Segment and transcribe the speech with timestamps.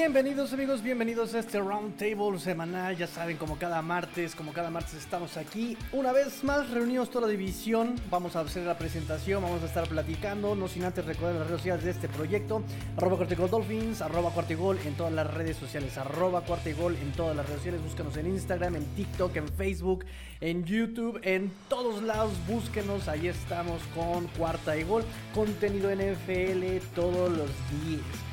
[0.00, 2.96] Bienvenidos amigos, bienvenidos a este Roundtable semanal.
[2.96, 5.76] Ya saben, como cada martes, como cada martes estamos aquí.
[5.92, 7.96] Una vez más reunidos toda la división.
[8.08, 10.54] Vamos a hacer la presentación, vamos a estar platicando.
[10.54, 12.62] No sin antes recordar las redes sociales de este proyecto.
[12.96, 15.98] Arroba Cuartegol Dolphins, arroba Cuartegol en todas las redes sociales.
[15.98, 17.82] Arroba Cuartegol en todas las redes sociales.
[17.82, 20.06] Búscanos en Instagram, en TikTok, en Facebook,
[20.40, 22.32] en YouTube, en todos lados.
[22.48, 25.04] Búsquenos, ahí estamos con Cuarta y Gol.
[25.34, 27.50] Contenido NFL todos los
[27.84, 28.29] días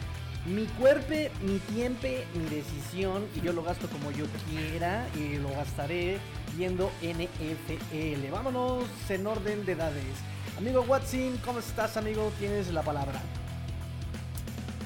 [0.47, 5.49] mi cuerpo, mi tiempo, mi decisión y yo lo gasto como yo quiera y lo
[5.49, 6.20] gastaré
[6.55, 8.31] viendo NFL.
[8.31, 10.03] Vámonos en orden de edades.
[10.57, 12.31] Amigo Watson, ¿cómo estás, amigo?
[12.39, 13.21] Tienes la palabra.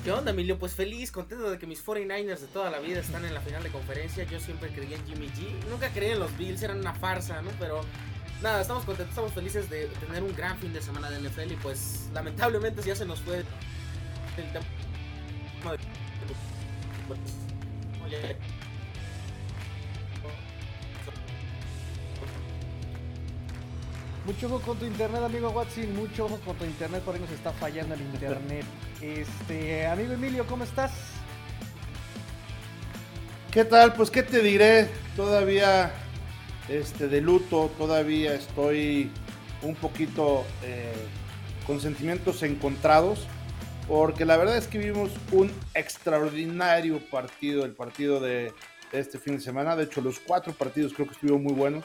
[0.04, 0.58] ¿Qué onda, Emilio?
[0.58, 3.62] Pues feliz, contento de que mis 49ers de toda la vida están en la final
[3.62, 4.24] de conferencia.
[4.24, 5.70] Yo siempre creía en Jimmy G.
[5.70, 7.52] Nunca creí en los Bills, eran una farsa, ¿no?
[7.60, 7.82] Pero
[8.42, 11.56] nada, estamos contentos, estamos felices de tener un gran fin de semana de NFL y
[11.58, 13.46] pues lamentablemente ya se nos fue el
[24.26, 25.96] mucho ojo con tu internet, amigo Watson.
[25.96, 28.66] Mucho ojo con tu internet, por ahí nos está fallando el internet.
[29.02, 30.92] Este, amigo Emilio, ¿cómo estás?
[33.52, 33.94] ¿Qué tal?
[33.94, 35.92] Pues qué te diré, todavía
[36.70, 39.12] este de luto, todavía estoy
[39.62, 40.94] un poquito eh,
[41.68, 43.28] con sentimientos encontrados
[43.92, 48.54] porque la verdad es que vimos un extraordinario partido, el partido de,
[48.94, 49.76] este fin de semana.
[49.76, 51.84] De hecho, los cuatro partidos creo que estuvieron muy buenos,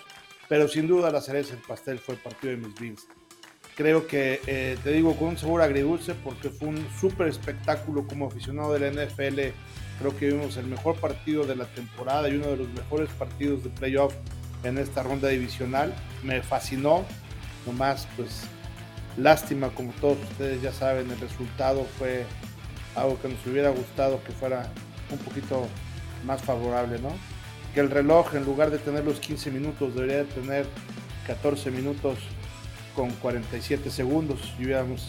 [0.48, 3.08] pero sin duda la cereza del pastel fue el partido de mis Bills.
[3.74, 8.28] Creo que, eh, te digo, con un sabor agridulce, porque fue un súper espectáculo como
[8.28, 9.52] aficionado de la NFL.
[9.98, 13.64] Creo que vimos el mejor partido de la temporada y uno de los mejores partidos
[13.64, 14.14] de playoff
[14.62, 15.92] en esta ronda divisional.
[16.22, 17.04] Me fascinó,
[17.66, 18.46] nomás pues
[19.16, 22.26] Lástima, como todos ustedes ya saben, el resultado fue
[22.94, 24.68] algo que nos hubiera gustado que fuera
[25.10, 25.66] un poquito
[26.24, 27.10] más favorable, ¿no?
[27.74, 30.66] Que el reloj, en lugar de tener los 15 minutos, debería tener
[31.26, 32.18] 14 minutos
[32.94, 35.06] con 47 segundos y hubiéramos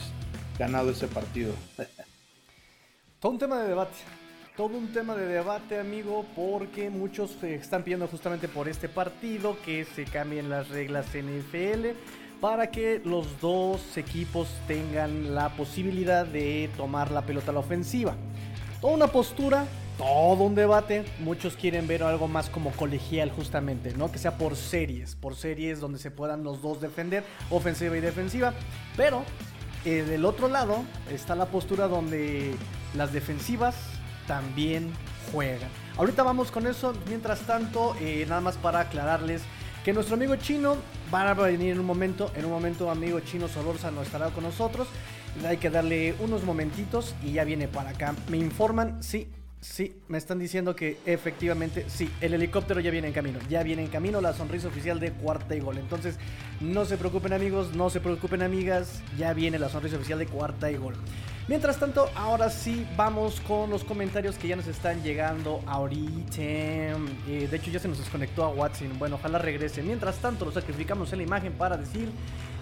[0.58, 1.54] ganado ese partido.
[3.20, 3.98] Todo un tema de debate.
[4.56, 9.86] Todo un tema de debate, amigo, porque muchos están pidiendo justamente por este partido que
[9.86, 11.90] se cambien las reglas NFL
[12.42, 18.16] para que los dos equipos tengan la posibilidad de tomar la pelota a la ofensiva.
[18.82, 19.66] Toda una postura,
[19.98, 21.04] todo un debate.
[21.20, 24.12] Muchos quieren ver algo más como colegial justamente, ¿no?
[24.12, 28.54] Que sea por series, por series donde se puedan los dos defender, ofensiva y defensiva.
[28.96, 29.24] Pero
[29.86, 32.54] eh, del otro lado está la postura donde
[32.96, 33.76] las defensivas
[34.28, 34.92] también
[35.32, 35.70] juegan.
[35.98, 36.94] Ahorita vamos con eso.
[37.08, 39.42] Mientras tanto, eh, nada más para aclararles
[39.84, 40.76] que nuestro amigo chino
[41.14, 42.32] va a venir en un momento.
[42.36, 43.48] En un momento, amigo chino
[43.92, 44.88] no estará con nosotros.
[45.46, 48.16] Hay que darle unos momentitos y ya viene para acá.
[48.30, 49.28] Me informan, sí,
[49.62, 53.40] sí, me están diciendo que efectivamente, sí, el helicóptero ya viene en camino.
[53.50, 55.78] Ya viene en camino la sonrisa oficial de cuarta y gol.
[55.78, 56.18] Entonces,
[56.60, 59.02] no se preocupen amigos, no se preocupen amigas.
[59.18, 60.96] Ya viene la sonrisa oficial de cuarta y gol.
[61.48, 66.42] Mientras tanto, ahora sí vamos con los comentarios que ya nos están llegando ahorita.
[66.42, 69.00] Eh, de hecho, ya se nos desconectó a Watson.
[69.00, 69.82] Bueno, ojalá regrese.
[69.82, 72.10] Mientras tanto, lo sacrificamos en la imagen para decir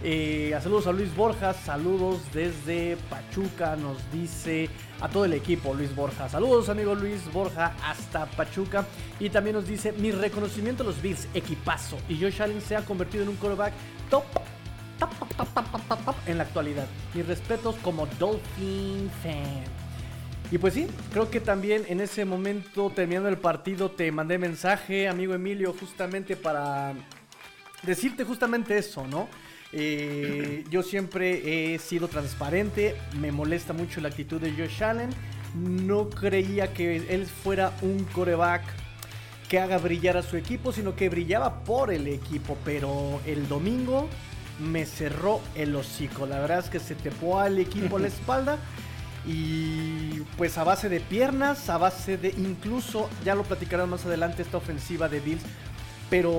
[0.03, 1.57] eh, saludos a Luis Borjas.
[1.65, 3.75] Saludos desde Pachuca.
[3.75, 4.69] Nos dice
[5.01, 6.29] a todo el equipo, Luis Borja.
[6.29, 8.85] Saludos, amigo Luis Borja, hasta Pachuca.
[9.19, 11.97] Y también nos dice: Mi reconocimiento a los Bills, equipazo.
[12.07, 13.73] Y Josh Allen se ha convertido en un quarterback
[14.11, 14.25] top
[16.25, 16.87] en la actualidad.
[17.13, 19.63] Mis respetos como Dolphin fan.
[20.51, 25.07] Y pues sí, creo que también en ese momento, terminando el partido, te mandé mensaje,
[25.07, 26.93] amigo Emilio, justamente para
[27.83, 29.27] decirte justamente eso, ¿no?
[29.73, 35.09] Eh, yo siempre he sido transparente, me molesta mucho la actitud de Josh Allen.
[35.55, 38.63] No creía que él fuera un coreback
[39.49, 42.57] que haga brillar a su equipo, sino que brillaba por el equipo.
[42.63, 44.09] Pero el domingo
[44.59, 46.25] me cerró el hocico.
[46.25, 48.57] La verdad es que se tepó al equipo a la espalda.
[49.27, 54.43] Y pues a base de piernas, a base de incluso, ya lo platicarán más adelante,
[54.43, 55.43] esta ofensiva de Bills.
[56.09, 56.31] Pero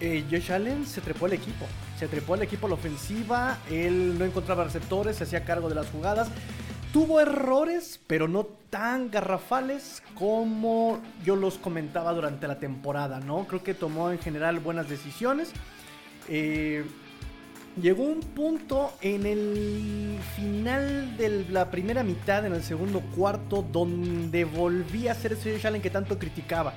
[0.00, 1.66] eh, Josh Allen se trepó al equipo.
[1.98, 3.58] Se trepó al equipo a la ofensiva.
[3.70, 6.28] Él no encontraba receptores, se hacía cargo de las jugadas.
[6.92, 13.46] Tuvo errores, pero no tan garrafales como yo los comentaba durante la temporada, ¿no?
[13.46, 15.52] Creo que tomó en general buenas decisiones.
[16.28, 16.84] Eh,
[17.80, 24.44] llegó un punto en el final de la primera mitad, en el segundo cuarto, donde
[24.44, 26.74] volví a ser ese Allen que tanto criticaba.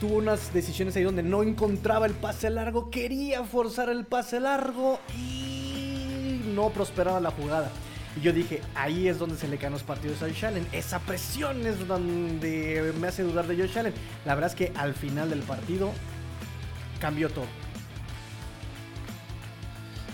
[0.00, 5.00] Tuvo unas decisiones ahí donde no encontraba el pase largo, quería forzar el pase largo
[5.16, 7.70] y no prosperaba la jugada.
[8.18, 10.66] Y yo dije, ahí es donde se le caen los partidos a Josh Allen.
[10.72, 13.94] Esa presión es donde me hace dudar de Josh Allen.
[14.24, 15.92] La verdad es que al final del partido
[16.98, 17.46] cambió todo.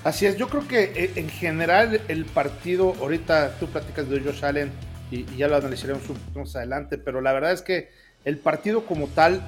[0.04, 4.44] Así es, yo creo que eh, en general el partido, ahorita tú platicas de Josh
[4.44, 4.72] Allen
[5.12, 7.90] y, ya lo analizaremos un poco más adelante, pero la verdad es que
[8.24, 9.46] el partido como tal,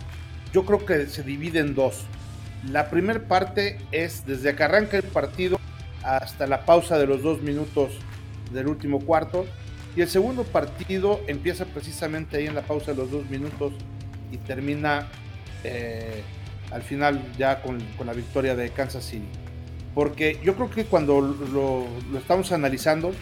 [0.52, 2.04] yo creo que se divide en dos.
[2.70, 5.58] La primera parte es desde que arranca el partido
[6.02, 7.92] hasta la pausa de los dos minutos
[8.52, 9.46] del último cuarto.
[9.96, 13.72] Y el segundo partido empieza precisamente ahí en la pausa de los dos minutos
[14.30, 15.08] y termina
[15.62, 16.22] eh,
[16.70, 19.26] al final ya con, la victoria de Kansas City.
[19.94, 23.12] Porque yo creo que cuando lo, lo estamos analizando,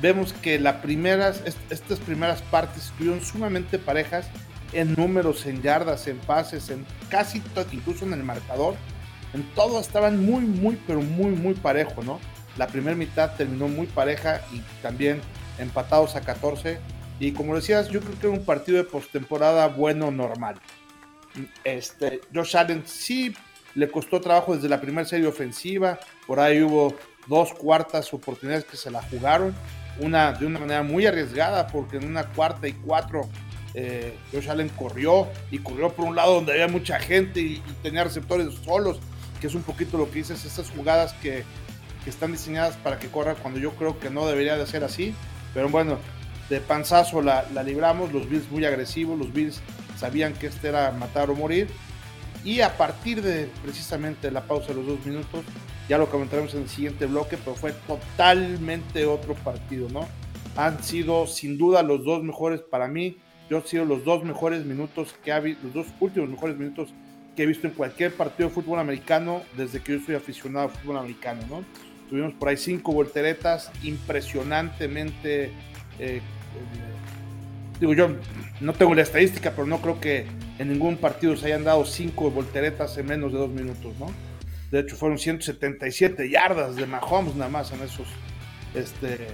[0.00, 4.28] vemos que las primeras, estas primeras partes estuvieron sumamente parejas
[4.72, 8.74] en números, en yardas, en pases, en casi todo, incluso en el marcador.
[9.34, 12.20] En todo estaban muy, muy, pero muy, muy parejo, ¿no?
[12.56, 15.20] La primera mitad terminó muy pareja y también
[15.58, 16.78] empatados a 14.
[17.18, 20.56] Y como decías, yo creo que era un partido de postemporada bueno, normal.
[21.64, 23.34] Este, Josh Allen sí
[23.76, 26.00] le costó trabajo desde la primera serie ofensiva.
[26.26, 26.94] Por ahí hubo
[27.28, 29.54] dos cuartas oportunidades que se la jugaron.
[30.00, 33.28] Una de una manera muy arriesgada, porque en una cuarta y cuatro
[33.74, 38.04] eh, Josh Allen corrió y corrió por un lado donde había mucha gente y, tenía
[38.04, 38.98] receptores solos,
[39.40, 41.44] que es un poquito lo que dices, estas jugadas que
[42.06, 45.12] que están diseñadas para que corra cuando yo creo que no debería de ser así.
[45.52, 45.98] Pero bueno,
[46.48, 49.60] de panzazo la, la libramos, los Bills muy agresivos, los Bills
[49.98, 51.66] sabían que este era matar o morir.
[52.46, 55.44] Y a partir de precisamente la pausa de los dos minutos,
[55.88, 60.06] ya lo comentaremos en el siguiente bloque, pero fue totalmente otro partido, ¿no?
[60.56, 63.18] Han sido sin duda los dos mejores para mí.
[63.50, 66.94] Yo han sido los dos mejores minutos que ha los dos últimos mejores minutos
[67.34, 70.70] que he visto en cualquier partido de fútbol americano desde que yo soy aficionado al
[70.70, 71.64] fútbol americano, ¿no?
[72.08, 75.50] Tuvimos por ahí cinco volteretas impresionantemente.
[75.98, 76.20] Eh,
[77.80, 78.08] digo, yo
[78.60, 80.26] no tengo la estadística, pero no creo que
[80.58, 84.06] en ningún partido se hayan dado cinco volteretas en menos de dos minutos, ¿no?
[84.70, 88.08] De hecho, fueron 177 yardas de Mahomes nada más en esos,
[88.74, 89.28] este,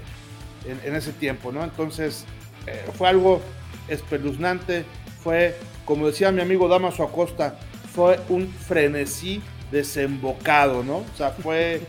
[0.85, 1.65] en, ese tiempo, ¿no?
[1.65, 2.27] Entonces,
[2.67, 3.41] eh, fue algo
[3.89, 4.85] espeluznante,
[5.23, 7.59] fue, como decía mi amigo Damaso Acosta,
[7.95, 10.99] fue un frenesí desembocado, ¿no?
[10.99, 11.81] O sea, fue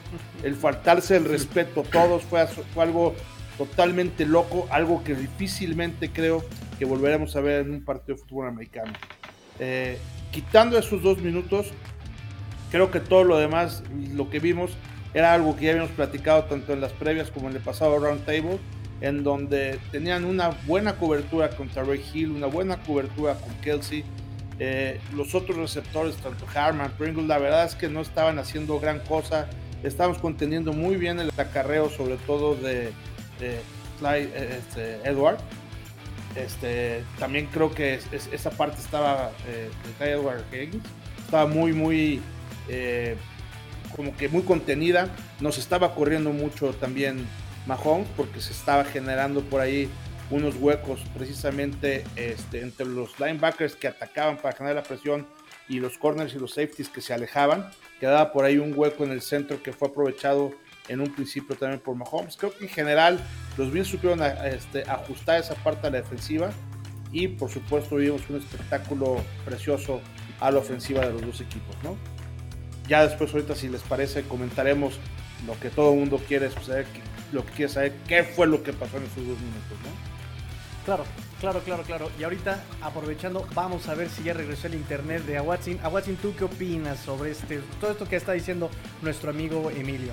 [0.43, 3.13] el faltarse el respeto a todos, fue, fue algo
[3.57, 6.43] totalmente loco, algo que difícilmente creo
[6.79, 8.93] que volveremos a ver en un partido de fútbol americano.
[9.59, 9.97] Eh,
[10.31, 11.67] quitando esos dos minutos,
[12.71, 13.83] creo que todo lo demás,
[14.13, 14.71] lo que vimos,
[15.13, 18.25] era algo que ya habíamos platicado tanto en las previas como en el pasado round
[18.25, 18.59] table,
[19.01, 24.03] en donde tenían una buena cobertura contra Ray Hill, una buena cobertura con Kelsey,
[24.59, 28.99] eh, los otros receptores, tanto Harman, Pringle, la verdad es que no estaban haciendo gran
[28.99, 29.47] cosa.
[29.83, 32.91] Estábamos conteniendo muy bien el acarreo, sobre todo de,
[33.39, 33.59] de
[34.05, 35.37] eh, este, Edward.
[36.35, 37.99] Este, también creo que
[38.31, 39.69] esa parte estaba eh,
[39.99, 40.69] de
[41.23, 42.21] estaba muy, muy,
[43.95, 45.09] como que muy contenida.
[45.39, 47.27] Nos estaba corriendo mucho también
[47.65, 49.89] Mahomes porque se estaba generando por ahí
[50.29, 55.27] unos huecos precisamente este, entre los linebackers que atacaban para generar la presión
[55.69, 57.69] y los corners y los safeties que se alejaban.
[57.99, 60.51] Quedaba por ahí un hueco en el centro que fue aprovechado
[60.87, 62.37] en un principio también por Mahomes.
[62.37, 63.19] Creo que en general
[63.57, 66.51] los Bills supieron este, ajustar esa parte a la defensiva
[67.11, 70.01] y por supuesto vimos un espectáculo precioso
[70.39, 71.75] a la ofensiva de los dos equipos.
[71.83, 71.95] ¿no?
[72.87, 74.99] Ya después ahorita si les parece comentaremos
[75.47, 76.85] lo que todo el mundo quiere saber,
[77.31, 79.77] lo que quiere saber, qué fue lo que pasó en esos dos minutos.
[79.83, 80.13] ¿no?
[80.85, 81.05] Claro,
[81.39, 82.11] claro, claro, claro.
[82.19, 85.79] Y ahorita, aprovechando, vamos a ver si ya regresó el internet de Aguatzin.
[85.81, 88.69] Aguatzin, ¿tú qué opinas sobre este, todo esto que está diciendo
[89.01, 90.11] nuestro amigo Emilio?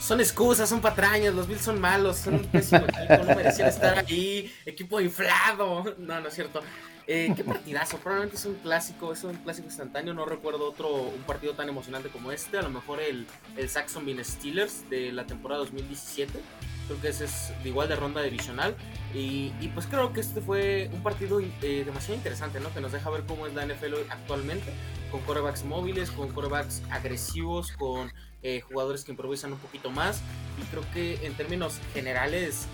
[0.00, 3.98] Son excusas, son patrañas, los Bills son malos, son un pésimo equipo, no merecían estar
[3.98, 5.94] ahí, equipo inflado.
[5.98, 6.60] No, no es cierto.
[7.06, 11.22] Eh, qué partidazo, probablemente es un clásico, es un clásico instantáneo, no recuerdo otro, un
[11.26, 13.26] partido tan emocionante como este, a lo mejor el,
[13.58, 16.40] el Saxonville Steelers de la temporada 2017
[16.86, 18.76] Creo que ese es igual de ronda divisional.
[19.14, 22.72] Y, pues creo que este fue un partido eh, demasiado interesante, ¿no?
[22.74, 24.72] Que nos deja ver cómo es la NFL actualmente,
[25.14, 30.20] con corebacks móviles, con corebacks agresivos, con eh, jugadores que improvisan un poquito más.
[30.60, 32.66] Y creo que en términos generales,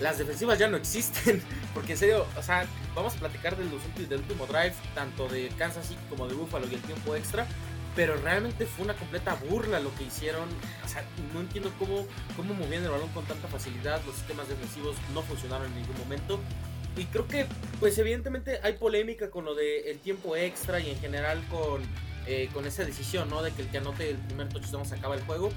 [0.00, 1.42] las defensivas ya no existen.
[1.74, 3.68] Porque en serio, o sea, vamos a platicar del,
[4.08, 7.48] del último drive, tanto de Kansas City como de Buffalo y el tiempo extra
[7.94, 10.48] pero realmente fue una completa burla lo que hicieron.
[10.82, 14.00] O sea, no entiendo cómo, cómo movían el balón con tanta facilidad.
[14.06, 16.40] Los sistemas defensivos no funcionaron en ningún momento.
[16.96, 17.46] Y creo que,
[17.80, 21.82] pues evidentemente hay polémica con lo del el tiempo extra y en general con,
[22.26, 23.42] eh, con esa decisión, ¿no?
[23.42, 25.50] De que el que anote el primer touchdown se acaba el juego.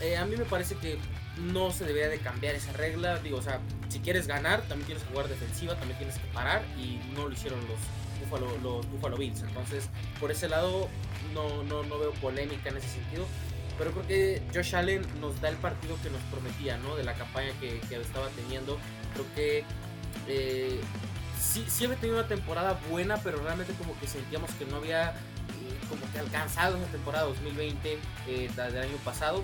[0.00, 0.98] eh, a mí me parece que
[1.38, 3.18] no se debería de cambiar esa regla.
[3.18, 6.62] Digo, o sea, si quieres ganar, también tienes que jugar defensiva, también tienes que parar
[6.78, 7.78] y no lo hicieron los
[8.20, 9.42] Buffalo, los Buffalo Bills.
[9.42, 9.88] Entonces,
[10.20, 10.88] por ese lado,
[11.34, 13.26] no, no, no veo polémica en ese sentido.
[13.78, 16.96] Pero creo que Josh Allen nos da el partido que nos prometía, ¿no?
[16.96, 18.76] De la campaña que, que estaba teniendo.
[19.14, 19.64] Creo que
[20.26, 20.80] eh,
[21.40, 25.14] sí, sí tenido una temporada buena, pero realmente como que sentíamos que no había eh,
[25.88, 29.42] como que alcanzado esa temporada 2020 eh, del año pasado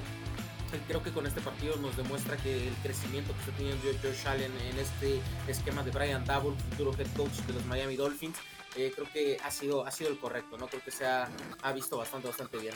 [0.88, 4.52] creo que con este partido nos demuestra que el crecimiento que está teniendo Josh Allen
[4.60, 8.36] en este esquema de Brian Double, futuro head coach de los Miami Dolphins,
[8.76, 10.66] eh, creo que ha sido, ha sido el correcto, ¿no?
[10.66, 11.28] Creo que se ha,
[11.62, 12.74] ha visto bastante, bastante bien.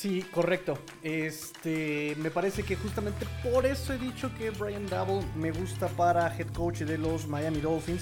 [0.00, 0.78] Sí, correcto.
[1.02, 6.34] Este, me parece que justamente por eso he dicho que Brian Double me gusta para
[6.38, 8.00] head coach de los Miami Dolphins,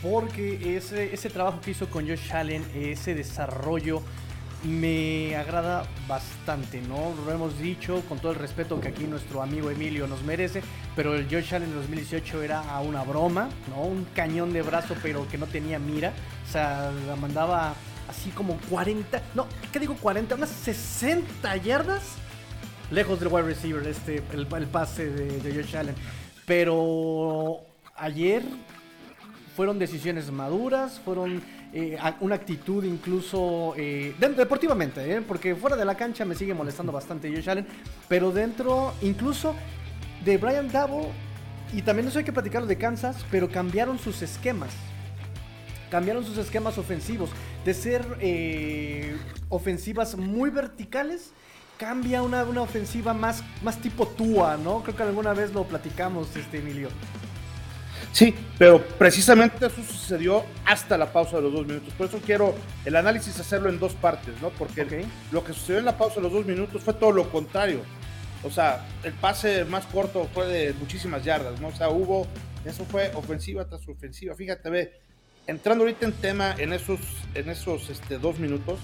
[0.00, 4.02] porque ese, ese trabajo que hizo con Josh Allen, ese desarrollo
[4.62, 7.12] me agrada bastante, ¿no?
[7.26, 10.62] Lo hemos dicho con todo el respeto que aquí nuestro amigo Emilio nos merece,
[10.94, 13.82] pero el Josh Allen en 2018 era una broma, ¿no?
[13.82, 16.12] Un cañón de brazo pero que no tenía mira,
[16.48, 17.74] o sea, la mandaba
[18.08, 20.34] así como 40, no, ¿qué digo 40?
[20.34, 22.02] Unas 60 yardas
[22.90, 25.94] lejos del wide receiver, este, el, pase de, de Josh Allen.
[26.46, 27.60] Pero
[27.96, 28.42] ayer
[29.56, 31.42] fueron decisiones maduras, fueron
[31.72, 36.92] eh, una actitud incluso eh, deportivamente, eh, porque fuera de la cancha me sigue molestando
[36.92, 37.66] bastante Josh Allen,
[38.08, 39.54] pero dentro incluso
[40.24, 41.10] de Brian Dabo
[41.72, 44.70] y también eso hay que platicarlo de Kansas, pero cambiaron sus esquemas.
[45.90, 47.30] Cambiaron sus esquemas ofensivos.
[47.64, 48.04] De ser
[49.48, 51.32] ofensivas muy verticales,
[51.78, 54.82] cambia una, una ofensiva más, más tipo Tua, ¿no?
[54.82, 56.88] Creo que alguna vez lo platicamos, este Emilio.
[58.12, 61.94] Sí, pero precisamente eso sucedió hasta la pausa de los dos minutos.
[61.94, 62.54] Por eso quiero
[62.84, 64.50] el análisis hacerlo en dos partes, ¿no?
[64.50, 67.80] Porque lo que sucedió en la pausa de los dos minutos fue todo lo contrario.
[68.44, 71.68] O sea, el pase más corto fue de muchísimas yardas, ¿no?
[71.68, 72.26] O sea, hubo,
[72.64, 74.34] eso fue ofensiva tras ofensiva.
[74.34, 74.92] Fíjate, ve,
[75.46, 77.00] entrando ahorita en tema en esos,
[77.34, 78.78] en esos este, dos minutos,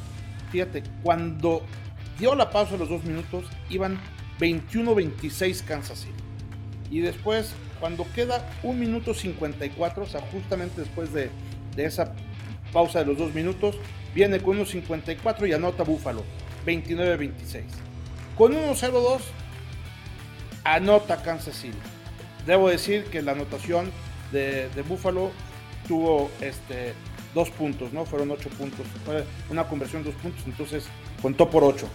[0.51, 1.63] fíjate, cuando
[2.19, 3.99] dio la pausa de los dos minutos, iban
[4.41, 6.15] 21-26 Kansas City.
[6.91, 11.31] Y después cuando queda un minuto 54, o sea, justamente después de,
[11.77, 12.13] esa
[12.73, 13.77] pausa de los dos minutos,
[14.15, 16.25] viene con 1.54 y anota Búfalo,
[16.67, 17.63] 29-26.
[18.37, 19.21] Con 1.02,
[20.65, 21.79] anota Kansas City.
[22.47, 23.93] Debo decir que la anotación
[24.33, 25.31] de, de Búfalo
[25.89, 26.93] tuvo este,
[27.35, 28.05] dos puntos, ¿no?
[28.05, 28.87] Fueron ocho puntos.
[29.05, 30.85] Fue una conversión dos puntos, entonces
[31.21, 31.89] contó por ocho.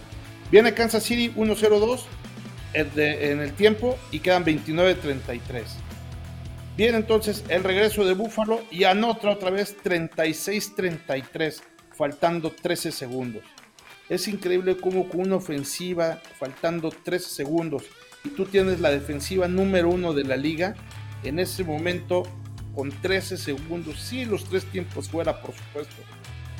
[0.50, 2.00] Viene Kansas City 1-0-2
[2.74, 5.62] en el tiempo y quedan 29-33.
[6.76, 13.44] Viene entonces el regreso de Búfalo y anota otra vez 36-33, faltando 13 segundos.
[14.08, 17.84] Es increíble cómo con una ofensiva, faltando 13 segundos,
[18.24, 20.74] y tú tienes la defensiva número uno de la liga,
[21.22, 22.24] en ese momento,
[22.74, 25.94] con 13 segundos, sí, los tres tiempos fuera, por supuesto,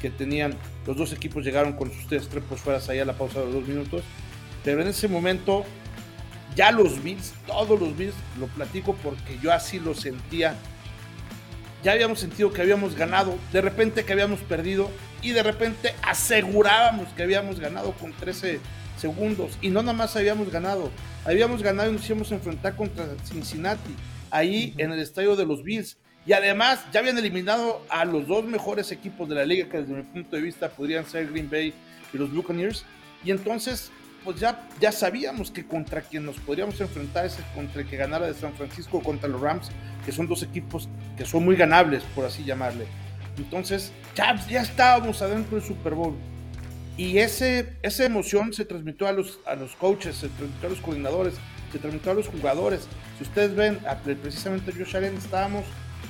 [0.00, 0.54] que tenían,
[0.86, 3.54] los dos equipos llegaron con sus tres tiempos fuera allá a la pausa de los
[3.54, 4.02] dos minutos,
[4.62, 5.64] pero en ese momento
[6.54, 10.54] ya los Bills, todos los Bills, lo platico porque yo así lo sentía.
[11.82, 14.90] Ya habíamos sentido que habíamos ganado, de repente que habíamos perdido
[15.20, 18.60] y de repente asegurábamos que habíamos ganado con 13
[18.96, 19.58] segundos.
[19.60, 20.90] Y no nada más habíamos ganado,
[21.24, 23.94] habíamos ganado y nos íbamos a enfrentar contra Cincinnati,
[24.30, 25.98] ahí en el estadio de los Bills.
[26.26, 29.92] Y además ya habían eliminado a los dos mejores equipos de la liga que desde
[29.92, 31.74] mi punto de vista podrían ser Green Bay
[32.12, 32.84] y los Buccaneers.
[33.24, 33.90] Y entonces
[34.24, 38.26] pues ya, ya sabíamos que contra quien nos podríamos enfrentar es contra el que ganara
[38.26, 39.70] de San Francisco contra los Rams,
[40.04, 42.86] que son dos equipos que son muy ganables, por así llamarle.
[43.36, 46.16] Entonces, ya, ya estábamos adentro del Super Bowl.
[46.96, 50.80] Y ese, esa emoción se transmitió a los, a los coaches, se transmitió a los
[50.80, 51.34] coordinadores,
[51.70, 52.88] se transmitió a los jugadores.
[53.18, 53.78] Si ustedes ven,
[54.22, 55.64] precisamente Josh Allen estábamos,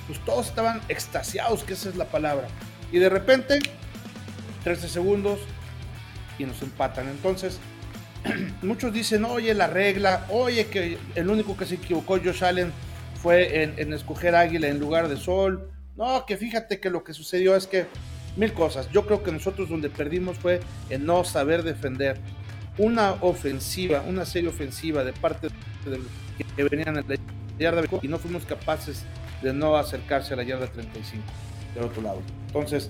[0.07, 2.47] pues todos estaban extasiados, que esa es la palabra.
[2.91, 3.59] Y de repente,
[4.63, 5.39] 13 segundos
[6.37, 7.07] y nos empatan.
[7.09, 7.59] Entonces,
[8.61, 12.71] muchos dicen, oye, la regla, oye, que el único que se equivocó Josh Allen
[13.21, 15.69] fue en, escoger águila en lugar de sol.
[15.95, 17.87] No, que fíjate que lo que sucedió es que
[18.35, 18.89] mil cosas.
[18.91, 20.59] Yo creo que nosotros donde perdimos fue
[20.89, 22.19] en no saber defender.
[22.77, 25.47] Una ofensiva, una serie ofensiva de parte
[25.85, 26.07] de los
[26.57, 27.15] que venían en la
[27.57, 29.03] yarda y no fuimos capaces
[29.41, 31.23] de no acercarse a la yarda 35
[31.73, 32.21] del otro lado.
[32.47, 32.89] Entonces,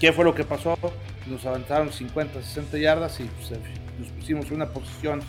[0.00, 0.78] ¿qué fue lo que pasó?
[1.26, 3.60] Nos avanzaron 50, 60 yardas y pues,
[3.98, 5.20] nos pusimos una posición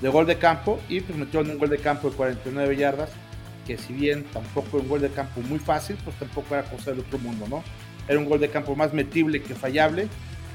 [0.00, 3.10] de gol de campo y pues metieron un gol de campo de 49 yardas,
[3.66, 7.00] que si bien tampoco un gol de campo muy fácil, pues tampoco era cosa del
[7.00, 7.62] otro mundo, ¿no?
[8.08, 10.08] Era un gol de campo más metible que fallable,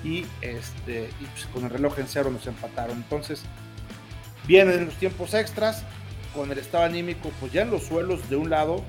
[0.03, 2.97] y, este, y pues, con el reloj en cero nos empataron.
[2.97, 3.43] Entonces,
[4.45, 5.83] vienen los tiempos extras,
[6.37, 8.83] con el estado anímico, pues ya en los suelos de un lado,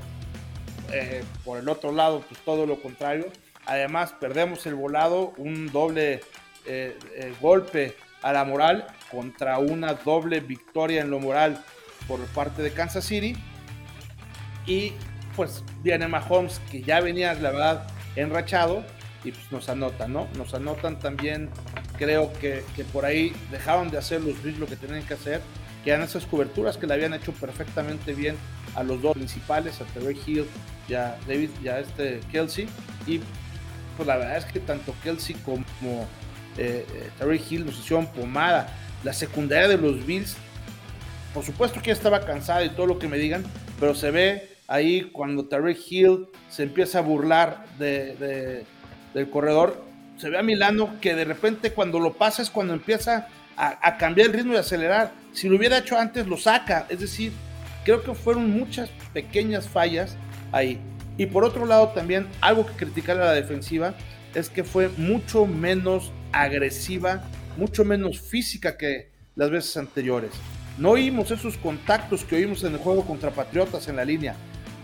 [0.93, 3.27] eh, por el otro lado, pues todo lo contrario.
[3.65, 6.21] Además, perdemos el volado, un doble
[6.67, 11.65] eh, eh, golpe a la moral contra una doble victoria en lo moral
[12.07, 13.35] por parte de Kansas City.
[14.67, 14.93] Y
[15.35, 18.85] pues viene Mahomes, que ya venía, la verdad, enrachado,
[19.25, 20.29] y pues nos anotan, ¿no?
[20.37, 21.49] Nos anotan también,
[21.97, 25.41] creo que, que por ahí dejaron de hacer los lo que tenían que hacer,
[25.89, 28.37] que eran esas coberturas que le habían hecho perfectamente bien
[28.75, 30.45] a los dos principales, a Terry Hill
[30.87, 32.69] y a David y a este Kelsey.
[33.07, 33.23] Y
[33.97, 36.03] pues la verdad es que tanto Kelsey como
[36.59, 38.69] eh, eh, Terry Hill nos hicieron pomada.
[39.03, 40.37] La secundaria de los Bills,
[41.33, 43.43] por supuesto que ya estaba cansada y todo lo que me digan,
[43.81, 48.67] pero se ve ahí cuando Terry Hill se empieza a burlar de,
[49.15, 49.83] del corredor,
[50.19, 53.29] se ve a Milano que de repente cuando lo pasa es cuando empieza
[53.59, 55.13] a, cambiar el ritmo y acelerar.
[55.39, 56.85] Si lo hubiera hecho antes, lo saca.
[56.89, 57.31] Es decir,
[57.85, 60.17] creo que fueron muchas pequeñas fallas
[60.51, 60.81] ahí.
[61.17, 63.95] Y por otro lado, también algo que criticar a la defensiva
[64.35, 67.23] es que fue mucho menos agresiva,
[67.57, 70.33] mucho menos física que las veces anteriores.
[70.77, 74.35] No oímos esos contactos que oímos en el juego contra Patriotas en la línea.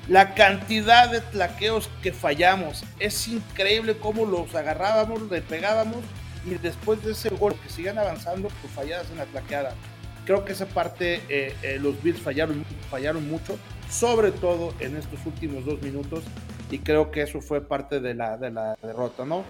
[0.07, 2.85] La cantidad de tlaqueos que fallamos.
[3.01, 6.05] Es increíble cómo los agarrábamos, le pegábamos
[6.47, 9.75] y después de ese gol que sigan avanzando, pues falladas en la tlaqueada.
[10.25, 13.59] Creo que esa parte eh, eh, los Bills fallaron, fallaron mucho,
[13.91, 16.25] sobre todo en estos últimos dos minutos,
[16.71, 19.45] y creo que eso fue parte de la, de la derrota, ¿no?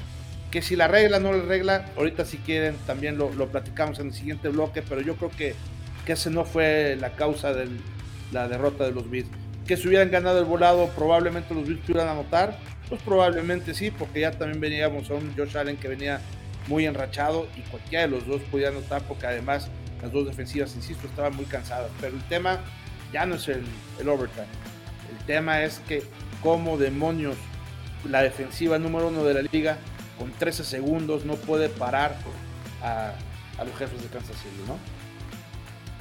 [0.50, 4.08] Que si la regla no la regla, ahorita si quieren también lo, lo platicamos en
[4.08, 5.54] el siguiente bloque, pero yo creo que,
[6.04, 7.68] que ese no fue la causa de
[8.32, 9.28] la derrota de los Bills.
[9.66, 14.20] Que si hubieran ganado el volado, probablemente los Bills pudieran anotar, pues probablemente sí, porque
[14.20, 16.20] ya también veníamos a un Josh Allen que venía
[16.66, 19.68] muy enrachado y cualquiera de los dos podía anotar porque además
[20.04, 21.90] las dos defensivas, insisto, estaban muy cansadas.
[21.98, 22.60] Pero el tema
[23.10, 23.64] ya no es el,
[23.98, 24.46] el overtime.
[25.10, 26.02] El tema es que
[26.42, 27.36] como demonios
[28.08, 29.78] la defensiva número uno de la liga
[30.18, 32.16] con 13 segundos no puede parar
[32.82, 33.14] a,
[33.58, 34.76] a los jefes de Kansas City, ¿no?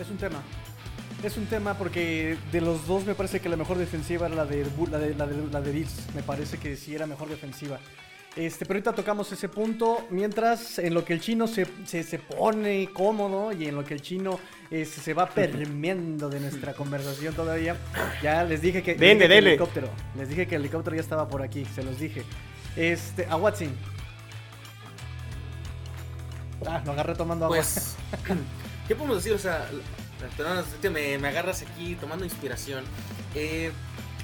[0.02, 0.42] Es un tema.
[1.24, 4.46] Es un tema porque de los dos me parece que la mejor defensiva era la
[4.46, 5.26] de, la de, la
[5.62, 5.88] de, la.
[6.14, 7.80] Me parece que sí era mejor defensiva.
[8.36, 10.08] Este, pero ahorita tocamos ese punto.
[10.10, 14.02] Mientras, en lo que el chino se, se, pone cómodo y en lo que el
[14.02, 14.40] chino
[14.72, 17.78] este, se va permeando de nuestra conversación todavía,
[18.24, 19.90] ya les dije que, Vende, el helicóptero.
[20.18, 22.24] Les dije que el helicóptero ya estaba por aquí, se los dije.
[22.76, 23.70] Este, a Watson.
[26.66, 27.58] Ah, lo agarré tomando agua.
[27.58, 27.96] Pues,
[28.88, 29.34] ¿qué podemos decir?
[29.34, 29.70] O sea,
[30.92, 32.84] me, me agarras aquí tomando inspiración.
[33.36, 33.72] Eh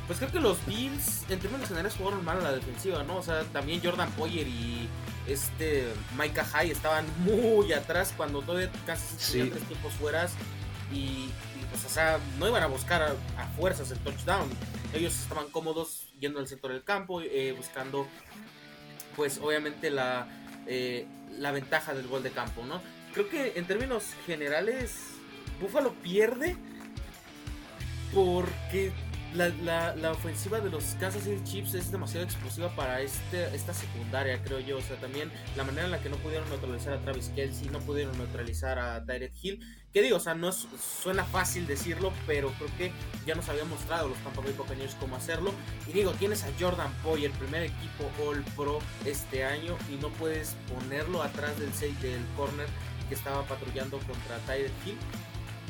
[0.10, 3.18] pues creo que los Bills en términos generales jugaron mal a la defensiva, ¿no?
[3.18, 4.90] O sea, también Jordan Poyer y
[5.28, 10.34] este Micah High estaban muy atrás cuando todavía casi tenían tres tiempos fueras
[10.92, 11.30] y,
[11.70, 14.50] pues o sea, no iban a buscar a, fuerzas el touchdown.
[14.96, 18.08] Ellos estaban cómodos yendo al centro del campo, eh, buscando
[19.16, 20.28] pues obviamente la,
[20.66, 21.06] eh,
[21.38, 22.82] la ventaja del gol de campo, ¿no?
[23.14, 24.92] Creo que en términos generales
[25.62, 26.58] Buffalo pierde
[28.12, 28.92] porque
[29.34, 34.42] la, la, ofensiva de los Kansas City Chiefs es demasiado explosiva para este, esta secundaria,
[34.44, 34.78] creo yo.
[34.78, 37.80] O sea, también la manera en la que no pudieron neutralizar a Travis Kelsey, no
[37.80, 39.60] pudieron neutralizar a Direct Hill.
[39.94, 42.92] Que digo, o sea, no suena fácil decirlo, pero creo que
[43.26, 45.52] ya nos habían mostrado los Tampa Bay Buccaneers cómo hacerlo.
[45.88, 50.10] Y digo, tienes a Jordan Poy, el primer equipo All Pro este año, y no
[50.10, 52.68] puedes ponerlo atrás del, del corner
[53.08, 54.98] que estaba patrullando contra Tyler Hill.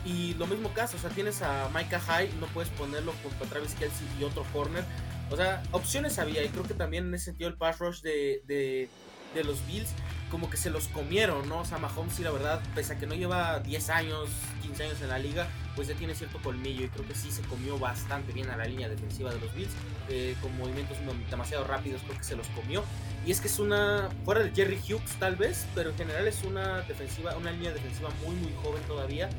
[0.10, 3.48] Y lo mismo caso, o sea, tienes a Micah High, no puedes ponerlo junto a
[3.48, 4.84] Travis Kelsey y otro corner.
[5.30, 8.42] O sea, opciones había, y creo que también en ese sentido el pass rush de,
[8.48, 8.90] de,
[9.36, 9.90] de los Bills,
[10.32, 11.60] como que se los comieron, ¿no?
[11.60, 14.30] O sea, Mahomes, sí, la verdad, pese a que no lleva 10 años,
[14.64, 17.44] 15 años en la liga, pues ya tiene cierto colmillo, y creo que sí se
[17.44, 19.74] comió bastante bien a la línea defensiva de los Bills,
[20.10, 20.98] eh, con movimientos
[21.30, 22.84] demasiado rápidos, creo que se los comió.
[23.28, 26.44] Y es que es una, fuera de Jerry Hughes tal vez, pero en general es
[26.44, 29.30] una defensiva, una línea defensiva muy, muy joven todavía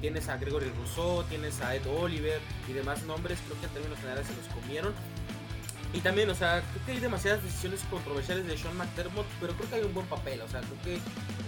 [0.00, 3.98] tienes a Gregory Rousseau, tienes a Ed Oliver y demás nombres, creo que en términos
[3.98, 4.94] generales se los comieron.
[5.94, 9.70] Y también, o sea, creo que hay demasiadas decisiones controversiales de Sean McDermott, pero creo
[9.70, 11.00] que hay un buen papel, o sea, creo que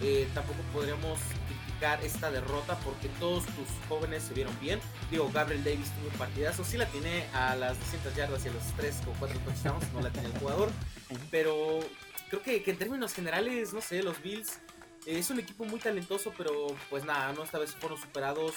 [0.03, 4.81] eh, tampoco podríamos criticar esta derrota porque todos tus jóvenes se vieron bien.
[5.11, 8.53] Digo, Gabriel Davis tuvo un partidazo, sí la tiene a las 200 yardas y a
[8.53, 10.71] los 3 o 4 touchdowns, no la tiene el jugador,
[11.31, 11.81] pero
[12.31, 14.59] creo que, que en términos generales, no sé, los Bills
[15.07, 17.45] es un equipo muy talentoso, pero pues nada, ¿no?
[17.45, 18.55] Esta vez fueron superados,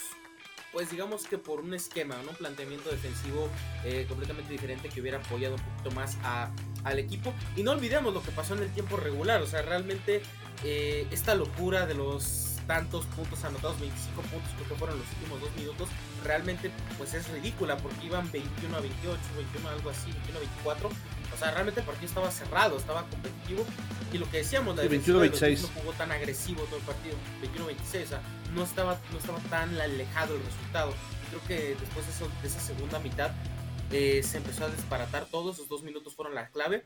[0.72, 2.16] pues digamos que por un esquema.
[2.28, 3.50] Un planteamiento defensivo
[3.86, 6.52] eh, completamente diferente que hubiera apoyado un poquito más a,
[6.84, 7.34] al equipo.
[7.56, 10.22] Y no olvidemos lo que pasó en el tiempo regular, o sea, realmente
[10.64, 15.42] eh, esta locura de los tantos puntos anotados, 25 puntos creo que fueron los últimos
[15.42, 15.90] dos minutos,
[16.24, 20.90] realmente pues es ridícula porque iban 21 a 28, 21 algo así, 21 a 24.
[21.34, 23.66] O sea, realmente el partido estaba cerrado, estaba competitivo.
[24.12, 25.62] Y lo que decíamos, la 21 26.
[25.62, 28.22] no jugó tan agresivo todo el partido, 21 26, o sea,
[28.54, 30.92] no estaba, no estaba tan alejado el resultado.
[30.92, 33.32] Y creo que después de, eso, de esa segunda mitad
[33.92, 36.84] eh, se empezó a desbaratar todo, esos dos minutos fueron la clave.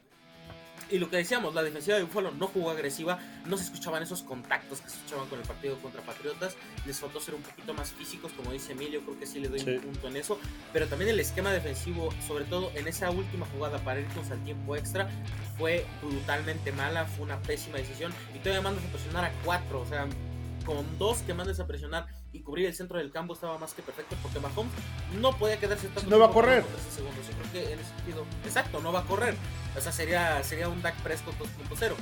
[0.90, 4.24] Y lo que decíamos, la defensiva de Buffalo no jugó agresiva, no se escuchaban esos
[4.24, 7.92] contactos que se escuchaban con el partido contra Patriotas, les faltó ser un poquito más
[7.92, 10.40] físicos, como dice Emilio, creo que sí le doy un punto en eso,
[10.72, 14.76] pero también el esquema defensivo, sobre todo en esa última jugada para irnos al tiempo
[14.76, 15.10] extra,
[15.58, 19.86] fue brutalmente mala, fue una pésima decisión, y todavía mandas a presionar a cuatro, o
[19.86, 20.08] sea,
[20.66, 23.82] con dos que mandes a presionar y cubrir el centro del campo estaba más que
[23.82, 24.72] perfecto porque Mahomes
[25.20, 27.28] no podía quedarse tanto no va a correr segundos.
[27.28, 29.36] Yo creo que en ese sentido, exacto, no va a correr.
[29.76, 31.94] O sea, sería, sería un Dak Prescott 2.0.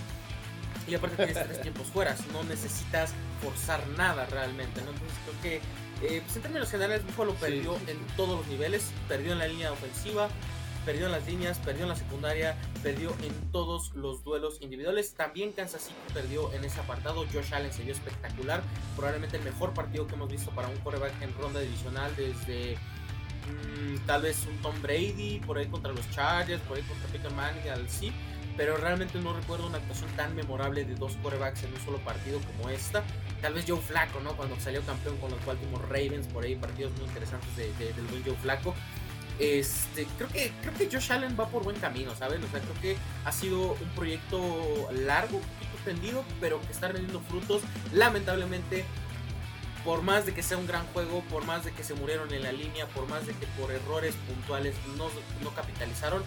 [0.87, 4.91] Y aparte tienes tres tiempos fuera, no necesitas forzar nada realmente, ¿no?
[4.91, 5.55] Entonces creo que,
[6.05, 9.71] eh, pues en términos generales, Buffalo perdió en todos los niveles, perdió en la línea
[9.71, 10.29] ofensiva,
[10.85, 15.15] perdió en las líneas, perdió en la secundaria, perdió en todos los duelos individuales.
[15.15, 17.25] También Kansas City perdió en ese apartado.
[17.33, 18.61] Josh Allen se vio espectacular.
[18.95, 24.05] Probablemente el mejor partido que hemos visto para un quarterback en ronda divisional desde mm,
[24.05, 27.69] tal vez un Tom Brady, por ahí contra los Chargers, por ahí contra Peyton Manning,
[27.69, 28.13] al sí.
[28.55, 32.39] Pero realmente no recuerdo una actuación tan memorable de dos quarterbacks en un solo partido
[32.41, 33.03] como esta.
[33.41, 34.35] Tal vez Joe Flaco, ¿no?
[34.37, 38.23] Cuando salió campeón con los Baltimore Ravens, por ahí partidos muy interesantes de, del buen
[38.23, 38.73] Joe Flaco.
[39.39, 42.43] Este, creo que, creo que Josh Allen va por buen camino, ¿sabes?
[42.43, 46.87] O sea, creo que ha sido un proyecto largo, un poquito tendido, pero que está
[46.87, 47.61] rendiendo frutos.
[47.93, 48.85] Lamentablemente,
[49.83, 52.43] por más de que sea un gran juego, por más de que se murieron en
[52.43, 55.09] la línea, por más de que por errores puntuales no,
[55.43, 56.23] no capitalizaron,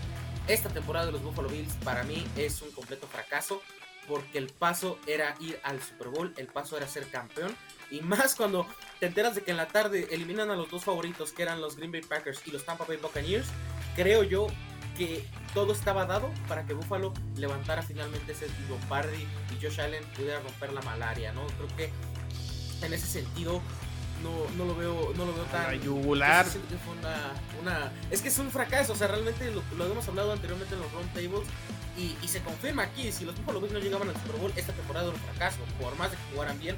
[0.46, 3.60] esta temporada de los Buffalo Bills para mí es un completo fracaso
[4.08, 7.54] porque el paso era ir al Super Bowl, el paso era ser campeón.
[7.90, 8.66] Y más cuando
[9.00, 11.76] te enteras de que en la tarde eliminan a los dos favoritos, que eran los
[11.76, 13.46] Green Bay Packers y los Tampa Bay Buccaneers,
[13.94, 14.48] creo yo
[14.96, 20.40] que todo estaba dado para que Buffalo levantara finalmente ese Lombardi y Josh Allen pudiera
[20.40, 21.46] romper la malaria, ¿no?
[21.46, 21.92] Creo que
[22.84, 23.62] en ese sentido
[24.22, 26.44] no, no lo veo no lo veo tan yugular.
[27.60, 30.80] una, es que es un fracaso o sea realmente lo, lo hemos hablado anteriormente en
[30.80, 31.48] los round tables
[31.96, 34.72] y, y, se confirma aquí si los Buffalo Bills no llegaban al Super Bowl esta
[34.72, 36.76] temporada era un fracaso por más de que jugaran bien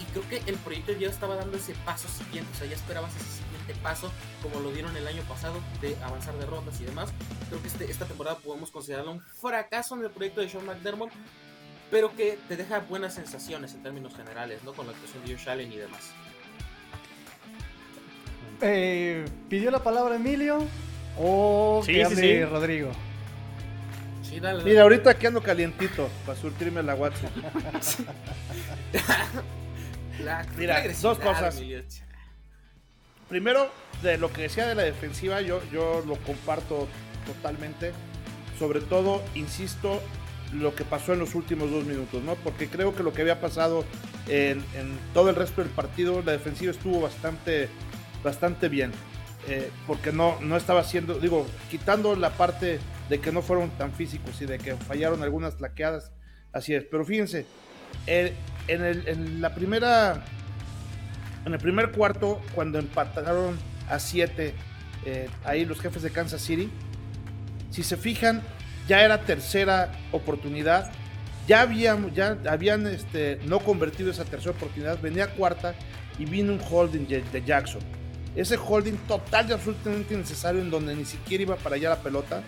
[0.00, 3.14] y creo que el proyecto ya estaba dando ese paso siguiente, o sea, ya esperabas
[3.16, 4.10] ese siguiente paso,
[4.42, 7.12] como lo dieron el año pasado, de avanzar de rondas y demás.
[7.48, 11.10] Creo que este, esta temporada podemos considerarlo un fracaso en el proyecto de Sean McDermott,
[11.90, 14.72] pero que te deja buenas sensaciones en términos generales, ¿no?
[14.72, 16.10] Con la actuación de Josh Allen y demás.
[18.62, 20.58] Eh, ¿Pidió la palabra Emilio
[21.18, 22.90] o sí, que Rodrigo?
[24.22, 27.32] Sí, dale, Mira, ahorita aquí ando calientito para surtirme la WhatsApp.
[30.56, 31.60] Mira, dos cosas.
[33.28, 33.70] Primero,
[34.02, 36.88] de lo que decía de la defensiva, yo, yo lo comparto
[37.26, 37.92] totalmente.
[38.58, 40.02] Sobre todo, insisto,
[40.52, 42.34] lo que pasó en los últimos dos minutos, ¿no?
[42.36, 43.84] Porque creo que lo que había pasado
[44.28, 44.62] en,
[45.14, 47.68] todo el resto del partido, la defensiva estuvo bastante,
[48.22, 48.92] bastante bien.
[49.48, 52.78] Eh, porque no, no estaba haciendo, digo, quitando la parte
[53.08, 56.12] de que no fueron tan físicos y de que fallaron algunas laqueadas,
[56.52, 56.84] así es.
[56.84, 57.46] Pero fíjense,
[58.06, 58.34] el,
[58.68, 60.24] en, el, en la primera,
[61.44, 64.54] en el primer cuarto, cuando empataron a 7
[65.04, 66.70] eh, ahí los jefes de Kansas City,
[67.70, 68.42] si se fijan,
[68.88, 70.90] ya era tercera oportunidad.
[71.46, 75.74] Ya habían, ya habían este, no convertido esa tercera oportunidad, venía cuarta
[76.18, 77.80] y vino un holding de Jackson.
[78.36, 82.42] Ese holding total y absolutamente innecesario en donde ni siquiera iba para allá la pelota.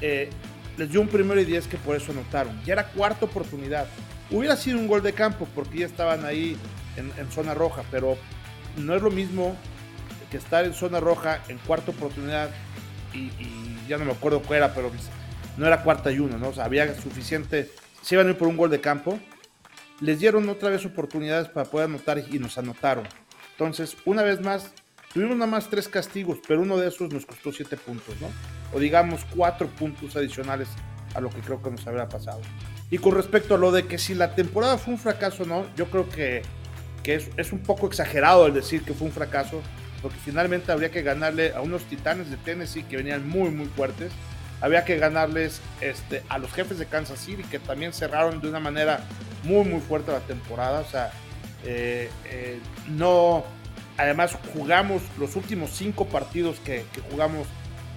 [0.00, 0.30] Eh,
[0.76, 2.60] les dio un primero y diez que por eso anotaron.
[2.64, 3.86] Ya era cuarta oportunidad.
[4.30, 6.56] Hubiera sido un gol de campo porque ya estaban ahí
[6.96, 8.16] en, zona roja, pero
[8.76, 9.56] no es lo mismo
[10.30, 12.50] que estar en zona roja en cuarta oportunidad
[13.12, 13.30] y,
[13.86, 14.90] ya no me acuerdo cuál era, pero
[15.58, 16.48] no era cuarta y uno, ¿no?
[16.48, 19.20] O sea, había suficiente, se iban a ir por un gol de campo,
[20.00, 23.06] les dieron otra vez oportunidades para poder anotar y nos anotaron.
[23.52, 24.72] Entonces, una vez más,
[25.12, 28.28] tuvimos nada más tres castigos, pero uno de esos nos costó siete puntos, ¿no?
[28.72, 30.68] O digamos cuatro puntos adicionales
[31.14, 32.40] a lo que creo que nos habría pasado.
[32.90, 35.66] Y con respecto a lo de que si la temporada fue un fracaso o no,
[35.76, 36.42] yo creo que,
[37.02, 39.62] que es, es, un poco exagerado el decir que fue un fracaso,
[40.02, 44.12] porque finalmente habría que ganarle a unos titanes de Tennessee que venían muy, muy fuertes.
[44.60, 48.60] Había que ganarles este, a los jefes de Kansas City, que también cerraron de una
[48.60, 49.00] manera
[49.42, 50.80] muy, muy fuerte la temporada.
[50.80, 51.10] O sea,
[51.64, 53.44] eh, eh, no.
[53.96, 57.46] Además, jugamos los últimos cinco partidos que, que jugamos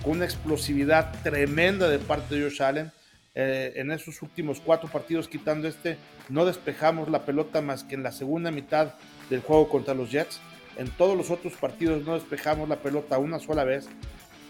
[0.04, 2.92] con una explosividad tremenda de parte de Josh Allen.
[3.40, 5.98] Eh, en esos últimos cuatro partidos, quitando este,
[6.28, 8.96] no despejamos la pelota más que en la segunda mitad
[9.30, 10.40] del juego contra los Jets.
[10.76, 13.90] En todos los otros partidos no despejamos la pelota una sola vez.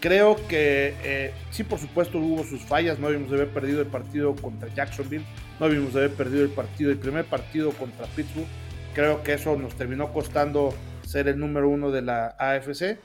[0.00, 2.98] Creo que eh, sí, por supuesto, hubo sus fallas.
[2.98, 5.24] No debimos de haber perdido el partido contra Jacksonville.
[5.60, 8.48] No debimos de haber perdido el partido, el primer partido contra Pittsburgh.
[8.94, 10.72] Creo que eso nos terminó costando
[11.04, 12.98] ser el número uno de la AFC.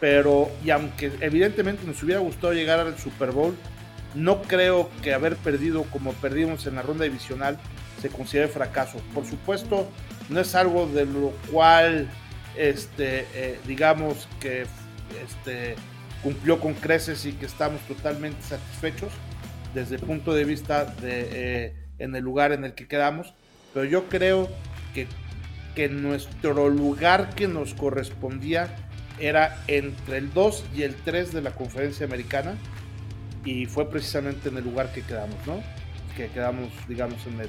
[0.00, 3.54] Pero, y aunque evidentemente nos hubiera gustado llegar al Super Bowl,
[4.14, 7.58] no creo que haber perdido como perdimos en la ronda divisional
[8.00, 8.98] se considere fracaso.
[9.14, 9.88] Por supuesto,
[10.28, 12.08] no es algo de lo cual,
[12.56, 14.66] este, eh, digamos que
[15.24, 15.74] este,
[16.22, 19.10] cumplió con creces y que estamos totalmente satisfechos
[19.74, 23.34] desde el punto de vista de eh, en el lugar en el que quedamos.
[23.74, 24.48] Pero yo creo
[24.94, 25.06] que,
[25.74, 28.74] que nuestro lugar que nos correspondía
[29.18, 32.56] era entre el 2 y el 3 de la conferencia americana
[33.44, 35.62] y fue precisamente en el lugar que quedamos, ¿no?
[36.16, 37.48] Que quedamos, digamos, en el,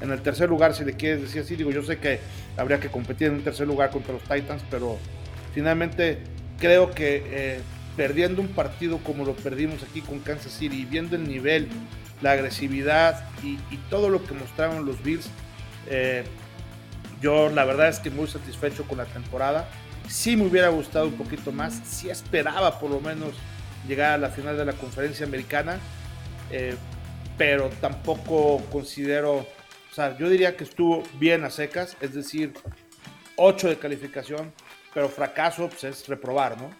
[0.00, 1.56] en el tercer lugar, si le quieres decir así.
[1.56, 2.20] Digo, yo sé que
[2.56, 4.98] habría que competir en un tercer lugar contra los Titans, pero
[5.54, 6.18] finalmente
[6.58, 7.60] creo que eh,
[7.96, 11.68] perdiendo un partido como lo perdimos aquí con Kansas City viendo el nivel,
[12.20, 13.58] la agresividad y,
[13.90, 15.28] todo lo que mostraron los Bills,
[15.88, 16.24] eh,
[17.20, 19.68] yo la verdad es que muy satisfecho con la temporada.
[20.08, 23.34] Sí me hubiera gustado un poquito más, sí esperaba por lo menos
[23.86, 25.78] llegar a la final de la conferencia americana,
[26.50, 26.76] eh,
[27.36, 32.52] pero tampoco considero, o sea, yo diría que estuvo bien a secas, es decir,
[33.36, 34.52] 8 de calificación,
[34.94, 36.70] pero fracaso pues, es reprobar, ¿no?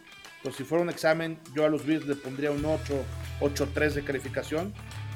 [0.42, 2.94] Pues si fuera un examen, yo a los Bills le pondría un 8,
[3.40, 4.74] 8-3 de calificación,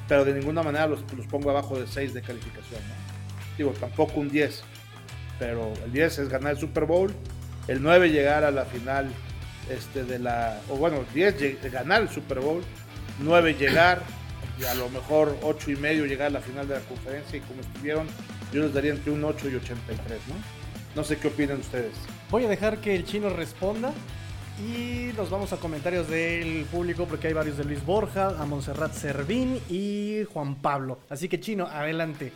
[0.08, 2.80] pero de ninguna manera los, los pongo abajo de 6 de calificación,
[3.58, 4.62] Digo, tampoco un 10,
[5.38, 7.10] pero el 10 es ganar el Super Bowl,
[7.68, 9.10] el 9 llegar a la final
[9.70, 12.62] este, de la, o bueno, 10 ganar el Super Bowl,
[13.20, 14.02] 9 llegar,
[14.58, 17.40] y a lo mejor 8 y medio llegar a la final de la conferencia, y
[17.40, 18.06] como estuvieron,
[18.52, 20.34] yo les daría entre un 8 y 83, ¿no?
[20.94, 21.92] No sé qué opinan ustedes.
[22.30, 23.92] Voy a dejar que el chino responda.
[24.58, 28.94] Y nos vamos a comentarios del público porque hay varios de Luis Borja, a Montserrat
[28.94, 30.98] Servín y Juan Pablo.
[31.10, 32.32] Así que chino, adelante.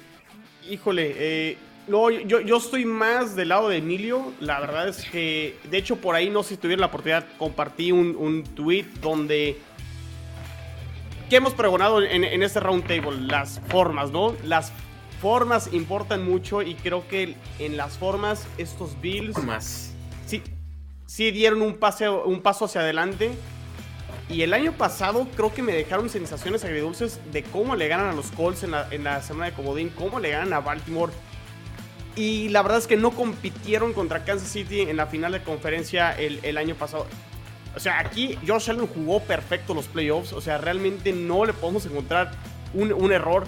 [0.69, 4.33] Híjole, eh, no, yo, yo estoy más del lado de Emilio.
[4.41, 7.93] La verdad es que, de hecho, por ahí, no sé si tuvieron la oportunidad, compartí
[7.93, 9.59] un, un tweet donde.
[11.29, 13.21] ¿Qué hemos pregonado en, en este round table?
[13.21, 14.35] Las formas, ¿no?
[14.45, 14.73] Las
[15.21, 19.35] formas importan mucho y creo que en las formas estos Bills.
[19.35, 19.93] Formas.
[20.27, 20.43] Sí,
[21.07, 21.79] sí dieron un,
[22.25, 23.31] un paso hacia adelante.
[24.29, 28.13] Y el año pasado creo que me dejaron sensaciones agridulces de cómo le ganan a
[28.13, 31.13] los Colts en la, en la semana de Comodín, cómo le ganan a Baltimore
[32.21, 36.13] y la verdad es que no compitieron contra Kansas City en la final de conferencia
[36.13, 37.07] el, año pasado.
[37.75, 40.35] O sea, aquí Josh Allen jugó perfecto los playoffs.
[40.35, 42.33] O sea, realmente no le podemos encontrar
[42.75, 43.47] un, error.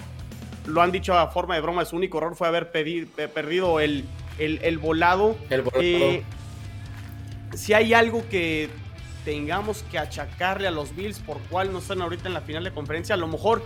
[0.65, 4.05] Lo han dicho a forma de broma, su único error fue haber perdido el,
[4.39, 5.37] el, volado.
[5.51, 5.83] El volado.
[5.83, 6.23] Eh,
[7.53, 8.71] si hay algo que
[9.23, 12.71] tengamos que achacarle a los Bills por cuál no están ahorita en la final de
[12.71, 13.61] conferencia, a lo mejor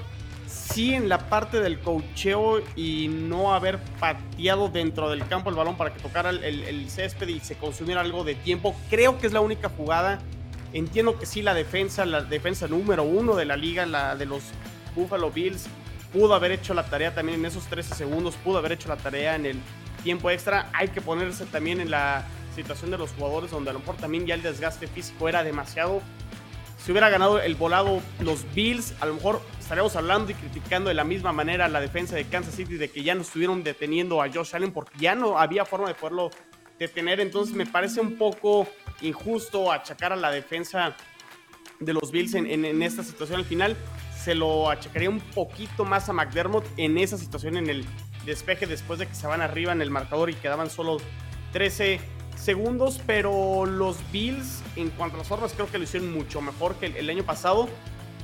[0.47, 5.77] sí en la parte del cocheo y no haber pateado dentro del campo el balón
[5.77, 8.75] para que tocara el, césped y se consumiera algo de tiempo.
[8.89, 10.19] Creo que es la única jugada.
[10.73, 14.43] Entiendo que sí, la defensa, la defensa número uno de la liga, la de los
[14.95, 15.67] Buffalo Bills,
[16.12, 19.36] pudo haber hecho la tarea también en esos 13 segundos, pudo haber hecho la tarea
[19.36, 19.60] en el
[20.03, 20.69] tiempo extra.
[20.73, 24.25] Hay que ponerse también en la situación de los jugadores donde a lo mejor también
[24.25, 26.01] ya el desgaste físico era demasiado
[26.88, 30.93] si hubiera ganado el volado los Bills, a lo mejor estaríamos hablando y criticando de
[30.93, 34.32] la misma manera la defensa de Kansas City de que ya no estuvieron deteniendo a
[34.32, 36.32] Josh Allen porque ya no había forma de poderlo
[36.80, 37.19] detener.
[37.19, 38.65] Entonces me parece un poco
[39.01, 40.95] injusto achacar a la defensa
[41.82, 43.75] de los Bills en, esta situación al final.
[44.17, 47.86] Se lo achacaría un poquito más a McDermott en esa situación en el
[48.25, 50.95] despeje después de que se van arriba en el marcador y quedaban solo
[51.51, 51.99] 13
[52.38, 56.75] segundos, pero los Bills en cuanto a las formas creo que lo hicieron mucho mejor
[56.75, 57.67] que el, año pasado.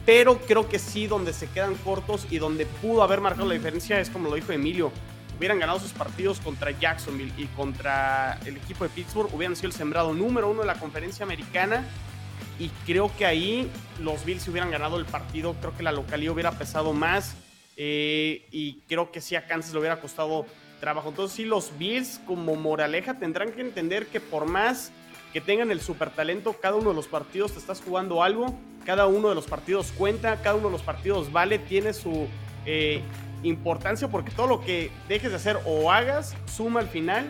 [0.06, 4.00] Pero creo que sí, donde se quedan cortos y donde pudo haber marcado la diferencia
[4.00, 4.92] es como lo dijo Emilio.
[5.38, 9.74] Hubieran ganado sus partidos contra Jacksonville y contra el equipo de Pittsburgh, hubieran sido el
[9.74, 11.86] sembrado número uno de la conferencia americana.
[12.60, 15.56] Y creo que ahí los Bills hubieran ganado el partido.
[15.60, 17.36] Creo que la localidad hubiera pesado más.
[17.78, 20.46] Eh, y creo que sí a Kansas le hubiera costado
[20.80, 21.10] trabajo.
[21.10, 24.92] Entonces sí, los Bills como moraleja tendrán que entender que por más
[25.34, 29.08] que tengan el super talento, cada uno de los partidos te estás jugando algo, cada
[29.08, 32.28] uno de los partidos cuenta, cada uno de los partidos vale, tiene su
[32.68, 33.02] eh,
[33.42, 37.28] importancia porque todo lo que dejes de hacer o hagas suma al final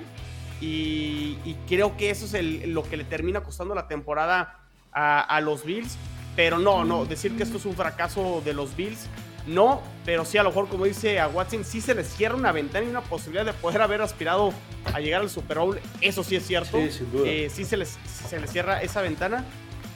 [0.60, 1.38] y,
[1.68, 4.60] creo que eso es lo que le termina costando la temporada
[4.92, 5.98] a, a los Bills.
[6.36, 9.08] Pero no, no, decir que esto es un fracaso de los Bills
[9.46, 12.52] no, pero sí a lo mejor como dice a Watson, sí se le cierra una
[12.52, 14.54] ventana y una posibilidad de poder haber aspirado
[14.94, 16.78] a llegar al Super Bowl, eso sí es cierto.
[16.78, 17.28] Sí, sin duda.
[17.28, 19.44] Eh, sí se les, se les cierra esa ventana,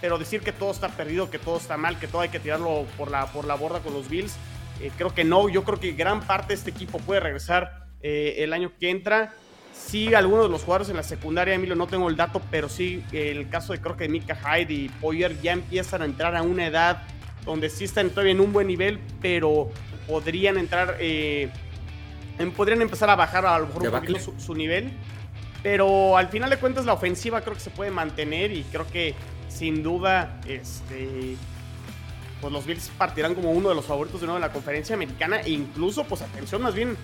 [0.02, 2.86] pero decir que todo está perdido, que todo está mal, que todo hay que tirarlo
[2.98, 4.36] por la, por la borda con los Bills,
[4.82, 8.36] eh, creo que no, yo creo que gran parte de este equipo puede regresar eh,
[8.40, 9.34] el año que entra.
[9.74, 13.04] Sí, algunos de los jugadores en la secundaria, Emilio, no tengo el dato, pero sí,
[13.12, 16.66] el caso de creo que Mika Hyde y Poyer ya empiezan a entrar a una
[16.66, 17.04] edad
[17.48, 19.70] donde sí están todavía en un buen nivel, pero
[20.08, 21.50] podrían entrar, eh,
[22.38, 24.92] em- podrían empezar a bajar a lo mejor un poquito su, su nivel.
[25.64, 29.16] Pero al final de cuentas la ofensiva creo que se puede mantener y creo que
[29.50, 31.36] sin duda este,
[32.40, 35.40] pues los Bills partirán como uno de los favoritos de nuevo en la conferencia americana
[35.42, 36.96] e incluso pues atención más bien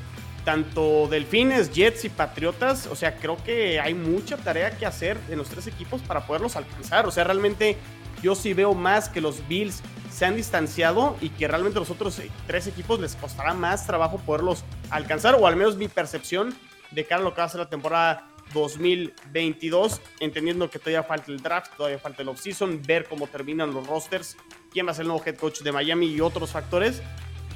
[0.45, 5.37] tanto Delfines, Jets y Patriotas, o sea, creo que hay mucha tarea que hacer en
[5.37, 7.05] los tres equipos para poderlos alcanzar.
[7.07, 7.77] O sea, realmente
[8.21, 9.81] yo sí veo más que los Bills
[10.13, 14.19] se han distanciado y que realmente los otros eh, tres equipos les costará más trabajo
[14.19, 16.55] poderlos alcanzar, o al menos mi percepción
[16.91, 21.31] de cara a lo que va a ser la temporada 2022, entendiendo que todavía falta
[21.31, 24.37] el draft, todavía falta el offseason, ver cómo terminan los rosters,
[24.71, 27.01] quién va a ser el nuevo head coach de Miami y otros factores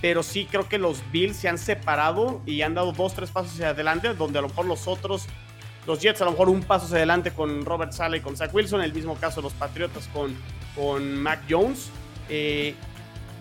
[0.01, 3.53] pero sí creo que los Bills se han separado y han dado dos, tres pasos
[3.53, 5.25] hacia adelante, donde a lo mejor los otros,
[5.85, 8.53] los Jets a lo mejor un paso hacia adelante con Robert Sala y con Zach
[8.53, 10.35] Wilson, el mismo caso los Patriotas con,
[10.75, 11.89] con Mac Jones.
[12.29, 12.75] Eh,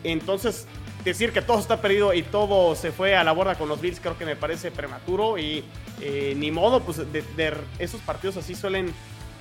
[0.04, 0.66] entonces,
[1.04, 4.00] decir que todo está perdido y todo se fue a la borda con los Bills
[4.00, 5.64] creo que me parece prematuro y
[6.00, 8.92] eh, ni modo, pues de, de esos partidos así suelen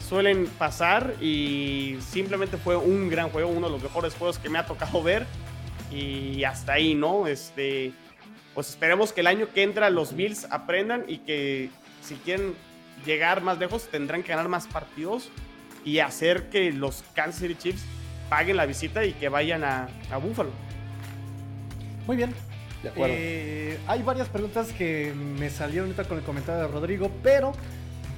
[0.08, 4.60] suelen pasar y simplemente fue un gran juego, uno de los mejores juegos que me
[4.60, 5.26] ha tocado ver
[5.92, 7.28] y hasta ahí, ¿no?
[7.28, 7.92] Este,
[8.54, 11.70] pues esperemos que el año que entra los Bills aprendan y que
[12.04, 12.54] si quieren
[13.06, 15.30] llegar más lejos tendrán que ganar más partidos
[15.84, 17.84] y hacer que los Kansas City Chiefs
[18.30, 20.52] paguen la visita y que vayan a, a Buffalo.
[22.08, 22.34] Muy bien.
[22.84, 23.16] De acuerdo.
[23.18, 27.54] Eh, hay varias preguntas que me salieron ahorita con el comentario de Rodrigo, pero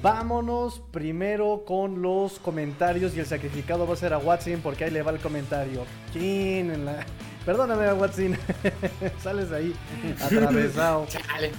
[0.02, 4.90] vámonos primero con los comentarios y el sacrificado va a ser a Watson porque ahí
[4.90, 5.84] le va el comentario.
[6.12, 7.04] ¿Quién en la...
[7.46, 8.36] Perdóname, Watson.
[9.22, 9.74] Sales ahí
[10.22, 11.06] atravesado.
[11.08, 11.52] Chale.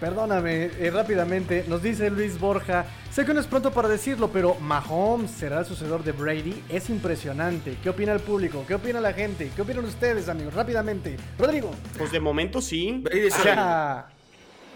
[0.00, 4.54] Perdóname, eh, rápidamente, nos dice Luis Borja, sé que no es pronto para decirlo, pero
[4.60, 7.76] Mahomes será el sucedor de Brady, es impresionante.
[7.82, 8.62] ¿Qué opina el público?
[8.68, 9.50] ¿Qué opina la gente?
[9.56, 10.52] ¿Qué opinan ustedes, amigos?
[10.52, 11.16] Rápidamente.
[11.38, 11.70] Rodrigo.
[11.96, 13.00] Pues de momento sí.
[13.02, 14.06] Brady Ah,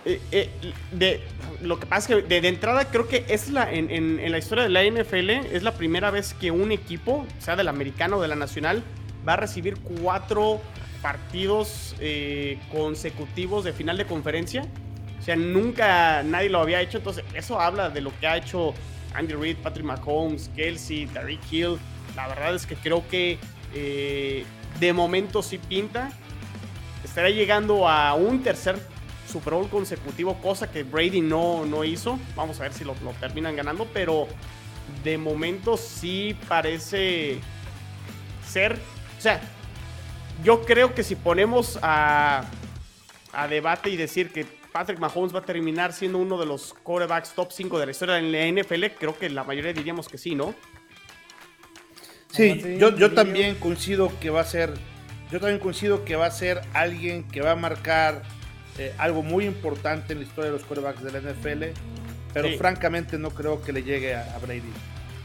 [0.06, 0.48] Eh, eh,
[0.92, 1.20] de,
[1.61, 4.33] lo que pasa es que de, de entrada creo que es la en, en- en
[4.33, 8.16] la historia de la NFL es la primera vez que un equipo, sea del americano
[8.16, 8.83] o de la nacional,
[9.28, 10.62] va a recibir cuatro
[11.02, 14.64] partidos eh, consecutivos de final de conferencia.
[15.20, 16.98] O sea, nunca nadie lo había hecho.
[16.98, 18.74] Entonces, eso habla de lo que ha hecho
[19.14, 21.78] Andy Reid, Patrick Mahomes, Kelsey, Tariq Hill.
[22.16, 23.38] La verdad es que creo que
[23.74, 24.44] eh,
[24.78, 26.11] de momento sí pinta.
[27.04, 28.78] Estará llegando a un tercer
[29.30, 32.18] Super Bowl consecutivo, cosa que Brady no, no hizo.
[32.35, 34.26] Vamos a ver si lo, lo terminan ganando, pero
[35.04, 37.40] de momento sí parece
[38.46, 38.78] ser.
[39.18, 39.40] O sea,
[40.42, 42.44] yo creo que si ponemos a,
[43.33, 47.33] a debate y decir que Patrick Mahomes va a terminar siendo uno de los quarterbacks
[47.35, 50.35] top 5 de la historia en la NFL, creo que la mayoría diríamos que sí,
[50.35, 50.54] ¿no?
[52.33, 54.72] Sí, yo, también coincido que va a ser,
[55.33, 58.22] yo también coincido que va a ser alguien que va a marcar
[58.78, 61.64] eh, algo muy importante en la historia de los quarterbacks de la NFL,
[62.33, 62.56] pero Sí.
[62.56, 64.62] francamente no creo que le llegue a, a Brady.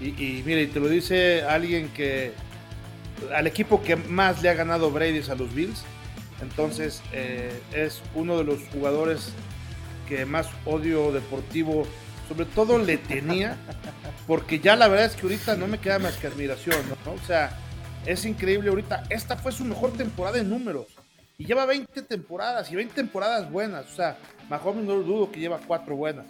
[0.01, 2.33] Y, y mire, y te lo dice alguien que
[3.33, 5.83] al equipo que más le ha ganado Brady es a los Bills,
[6.41, 9.31] entonces eh, es uno de los jugadores
[10.07, 11.87] que más odio deportivo,
[12.27, 13.57] sobre todo le tenía,
[14.27, 17.13] porque ya la verdad es que ahorita no me queda más que admiración, ¿no?
[17.13, 17.57] O sea,
[18.05, 20.87] es increíble ahorita, esta fue su mejor temporada en números,
[21.37, 24.17] y lleva 20 temporadas, y 20 temporadas buenas, o sea,
[24.49, 26.25] Mahomes no dudo que lleva 4 buenas,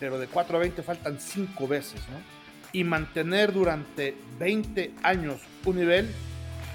[0.00, 2.42] pero de 4 a 20 faltan 5 veces, ¿no?
[2.72, 6.08] Y mantener durante 20 años un nivel,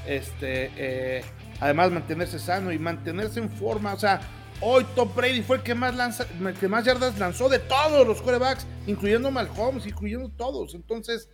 [0.05, 1.24] este, eh,
[1.60, 4.22] además mantenerse sano y mantenerse en forma, o sea,
[4.62, 8.08] hoy Tom Brady fue el que más, lanza, el que más yardas lanzó de todos
[8.08, 11.30] los quarterbacks, incluyendo Mahomes, incluyendo todos, entonces,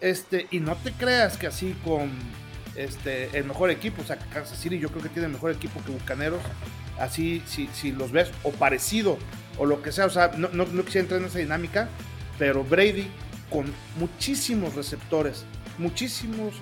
[0.00, 2.10] este, y no te creas que así con
[2.76, 5.82] este, el mejor equipo, o sea, Kansas City yo creo que tiene el mejor equipo
[5.84, 6.40] que Bucaneros,
[6.98, 9.18] así si, si los ves, o parecido,
[9.58, 11.88] o lo que sea, o sea, no, no, no quisiera entrar en esa dinámica,
[12.38, 13.08] pero Brady
[13.50, 13.66] con
[13.98, 15.44] muchísimos receptores,
[15.78, 16.54] muchísimos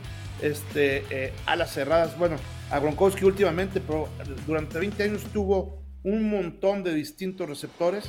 [0.43, 2.37] este, eh, alas cerradas, bueno,
[2.70, 4.09] a Gronkowski últimamente, pero
[4.47, 8.05] durante 20 años tuvo un montón de distintos receptores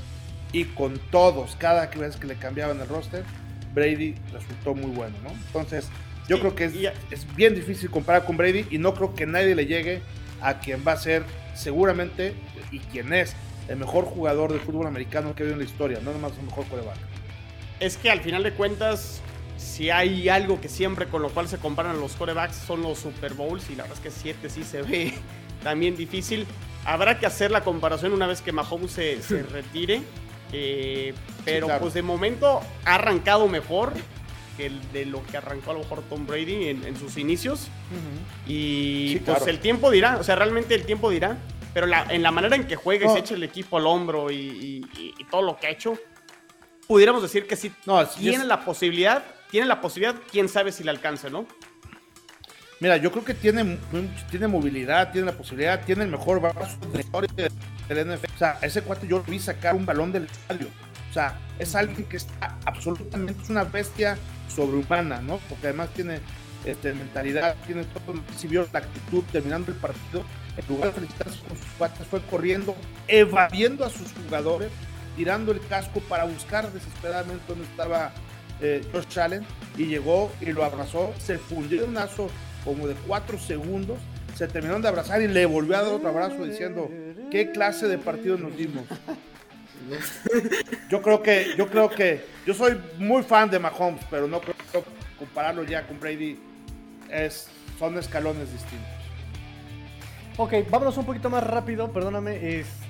[0.52, 3.24] y con todos, cada vez que le cambiaban el roster,
[3.74, 5.30] Brady resultó muy bueno, ¿no?
[5.30, 5.88] Entonces,
[6.28, 9.14] yo Sí, creo que es, y- es bien difícil comparar con Brady y no creo
[9.14, 10.02] que nadie le llegue
[10.42, 11.24] a quien va a ser
[11.56, 12.34] seguramente
[12.72, 13.36] y quien es
[13.68, 16.46] el mejor jugador de fútbol americano que ha habido en la historia, no nomás el
[16.46, 16.98] mejor coreback.
[17.80, 19.22] Es que al final de cuentas,
[19.58, 23.34] si hay algo que siempre con lo cual se comparan los corebacks son los Super
[23.34, 25.14] Bowls y la verdad es que 7 sí se ve
[25.64, 26.45] también difícil.
[26.86, 30.01] Habrá que hacer la comparación una vez que Mahomes se, se retire.
[30.53, 31.82] eh, pero claro.
[31.82, 33.93] pues de momento ha arrancado mejor
[34.55, 37.68] que el de lo que arrancó a lo mejor Tom Brady en, en sus inicios.
[38.47, 39.51] Y Sí, pues claro.
[39.51, 41.38] el tiempo dirá, o sea, realmente el tiempo dirá.
[41.74, 43.14] Pero la- en la manera en que juega y No.
[43.14, 45.95] se echa el equipo al hombro y, y- y- y todo lo que ha hecho,
[46.88, 50.91] pudiéramos decir que sí No, tiene la posibilidad, tiene la posibilidad, quién sabe si le
[50.91, 51.45] alcance, ¿no?
[52.80, 53.80] Mira, yo creo que tiene,
[54.30, 57.52] tiene movilidad, tiene la posibilidad, tiene el mejor brazo de
[57.88, 58.34] del NFL.
[58.36, 60.68] O sea, ese cuate yo lo vi sacar un balón del estadio.
[61.10, 64.18] O sea, es alguien que está absolutamente, es una bestia
[64.54, 65.39] sobrehumana, ¿no?
[65.50, 66.20] Porque además tiene
[66.66, 70.24] este, mentalidad, tiene todo, si vio la actitud terminando el partido,
[70.56, 72.76] en lugar de felicitarse con sus cuates, fue corriendo,
[73.08, 74.70] evadiendo a sus jugadores,
[75.16, 78.12] tirando el casco para buscar desesperadamente dónde estaba
[78.62, 79.20] eh, Josh
[79.78, 82.30] y llegó y lo abrazó, se fundió un lazo
[82.64, 83.97] como de cuatro segundos,
[84.36, 86.89] se terminaron de abrazar y le volvió a dar otro abrazo diciendo,
[87.32, 88.84] ¿qué clase de partido nos dimos?
[90.89, 94.55] Yo creo que, yo creo que, yo soy muy fan de Mahomes, pero no creo
[94.55, 94.84] que
[95.18, 96.38] compararlo ya con Brady
[97.10, 97.47] es,
[97.80, 98.88] son escalones distintos.
[100.38, 102.87] Ok, vámonos un poquito más rápido, perdóname, este,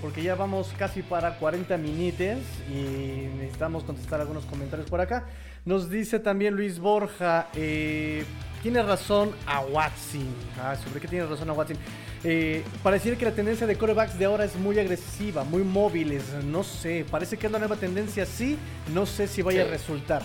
[0.00, 2.38] porque ya vamos casi para 40 minutos
[2.70, 5.24] y necesitamos contestar algunos comentarios por acá.
[5.64, 8.24] Nos dice también Luis Borja, eh,
[8.62, 10.26] tiene razón a Watson.
[10.60, 11.76] Ah, ¿sobre qué tiene razón a Watson?
[12.24, 16.62] Eh, pareciera que la tendencia de corebacks de ahora es muy agresiva, muy móviles, no
[16.64, 18.56] sé, parece que es la nueva tendencia, sí,
[18.92, 19.68] no sé si vaya Sí.
[19.68, 20.22] a resultar.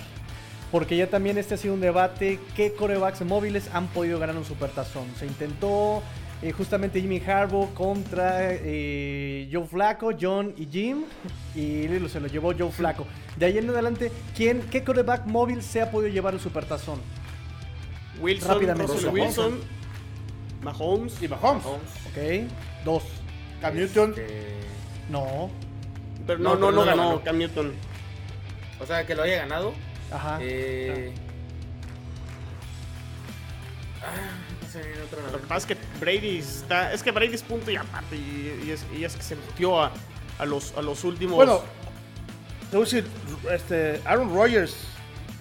[0.71, 2.39] Porque ya también este ha sido un debate.
[2.55, 5.03] ¿Qué corebacks móviles han podido ganar un supertazón?
[5.19, 6.01] Se intentó
[6.41, 11.03] eh, justamente Jimmy Harbaugh contra eh, Joe Flaco, John y Jim.
[11.55, 13.05] Y se lo llevó Joe Flaco.
[13.37, 16.99] De ahí en adelante, ¿quién, ¿qué coreback móvil se ha podido llevar el supertazón?
[18.19, 18.91] Wilson, Rápidamente.
[18.93, 19.59] Russell Wilson,
[20.63, 21.21] Mahomes.
[21.21, 22.51] Y Mahomes, Mahomes, Ok,
[22.85, 23.03] dos.
[23.61, 24.47] Cam Newton, este,
[25.09, 25.49] No.
[26.25, 27.23] Pero No, no, no, no no ganó ganó.
[27.23, 27.73] Cam Newton.
[28.79, 29.73] O sea, que lo haya ganado.
[30.11, 30.39] Ajá.
[30.41, 31.13] Eh,
[34.01, 36.93] ah, no viene Lo que pasa es que Brady está.
[36.93, 38.15] Es que Brady es punto y aparte.
[38.15, 39.91] Y, y es, y es que se metió a,
[40.39, 41.35] a los, a los últimos.
[41.35, 41.61] Bueno,
[42.69, 43.05] te voy a decir,
[43.51, 44.75] este, Aaron Rodgers,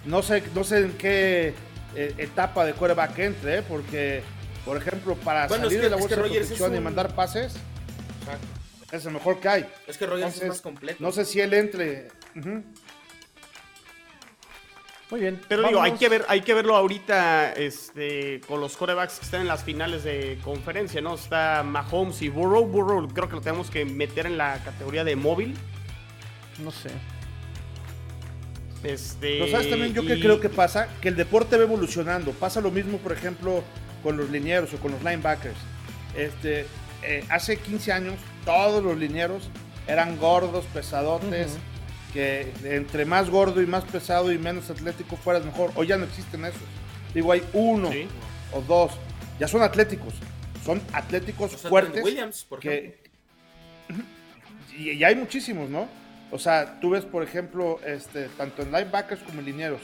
[0.05, 1.53] no sé, no sé en qué
[1.95, 3.63] eh, etapa de quarterback entre, ¿eh?
[3.67, 4.21] porque,
[4.65, 6.47] por ejemplo, para Bueno, salir es que- de la es que bolsa de Rodgers es
[6.47, 7.53] protección y un- mandar pases,
[8.21, 8.47] Exacto.
[8.91, 9.65] es el mejor que hay.
[9.87, 10.97] Es que Rogers es Entonces, más completo.
[11.01, 12.09] No sé si él entre.
[15.11, 15.41] Muy bien.
[15.49, 19.41] Pero digo, hay que, ver, hay que verlo ahorita este, con los corebacks que están
[19.41, 21.15] en las finales de conferencia, ¿no?
[21.15, 22.65] Está Mahomes y Burrow.
[22.65, 25.53] Burrow creo que lo tenemos que meter en la categoría de móvil.
[26.63, 26.91] No sé.
[28.83, 32.31] Este, Pero sabes también yo que creo que pasa, que el deporte va evolucionando.
[32.31, 33.65] Pasa lo mismo, por ejemplo,
[34.01, 35.57] con los linieros o con los linebackers.
[36.15, 36.65] Este,
[37.03, 39.49] eh, hace 15 años todos los linieros
[39.87, 41.59] eran gordos, pesadotes, Ujú.
[42.13, 45.71] Que entre más gordo y más pesado y menos atlético fueras mejor.
[45.75, 46.61] Hoy ya no existen esos.
[47.13, 48.07] Digo, hay uno Sí.
[48.53, 48.91] o dos.
[49.39, 50.13] Ya son atléticos.
[50.65, 52.03] Son atléticos O sea, fuertes.
[52.03, 52.99] Williams, por que
[54.77, 55.87] y, y hay muchísimos, ¿no?
[56.31, 59.81] O sea, tú ves, por ejemplo, este, tanto en linebackers como en linieros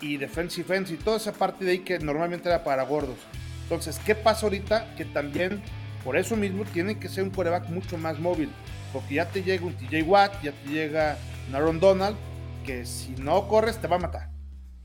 [0.00, 3.18] y defensive ends y toda esa parte de ahí que normalmente era para gordos.
[3.64, 4.94] Entonces, ¿qué pasa ahorita?
[4.96, 5.62] Que también,
[6.02, 8.50] por eso mismo, tiene que ser un coreback mucho más móvil.
[8.92, 11.16] Porque ya te llega un TJ Watt, ya te llega
[11.54, 12.16] Aaron Donald,
[12.64, 14.30] que si no corres te va a matar.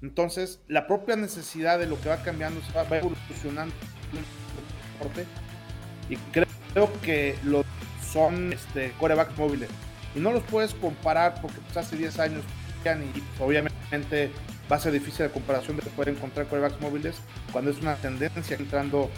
[0.01, 3.73] Entonces, la propia necesidad de lo que va cambiando se va, va evolucionando.
[6.09, 6.45] Y creo,
[7.01, 7.63] que lo
[8.11, 9.69] son este, corebacks móviles.
[10.15, 12.43] Y no los puedes comparar porque pues, hace 10 años
[12.83, 14.31] ya ni- obviamente
[14.71, 17.15] va a ser difícil la comparación de poder encontrar corebacks móviles
[17.51, 19.09] cuando es una tendencia entrando,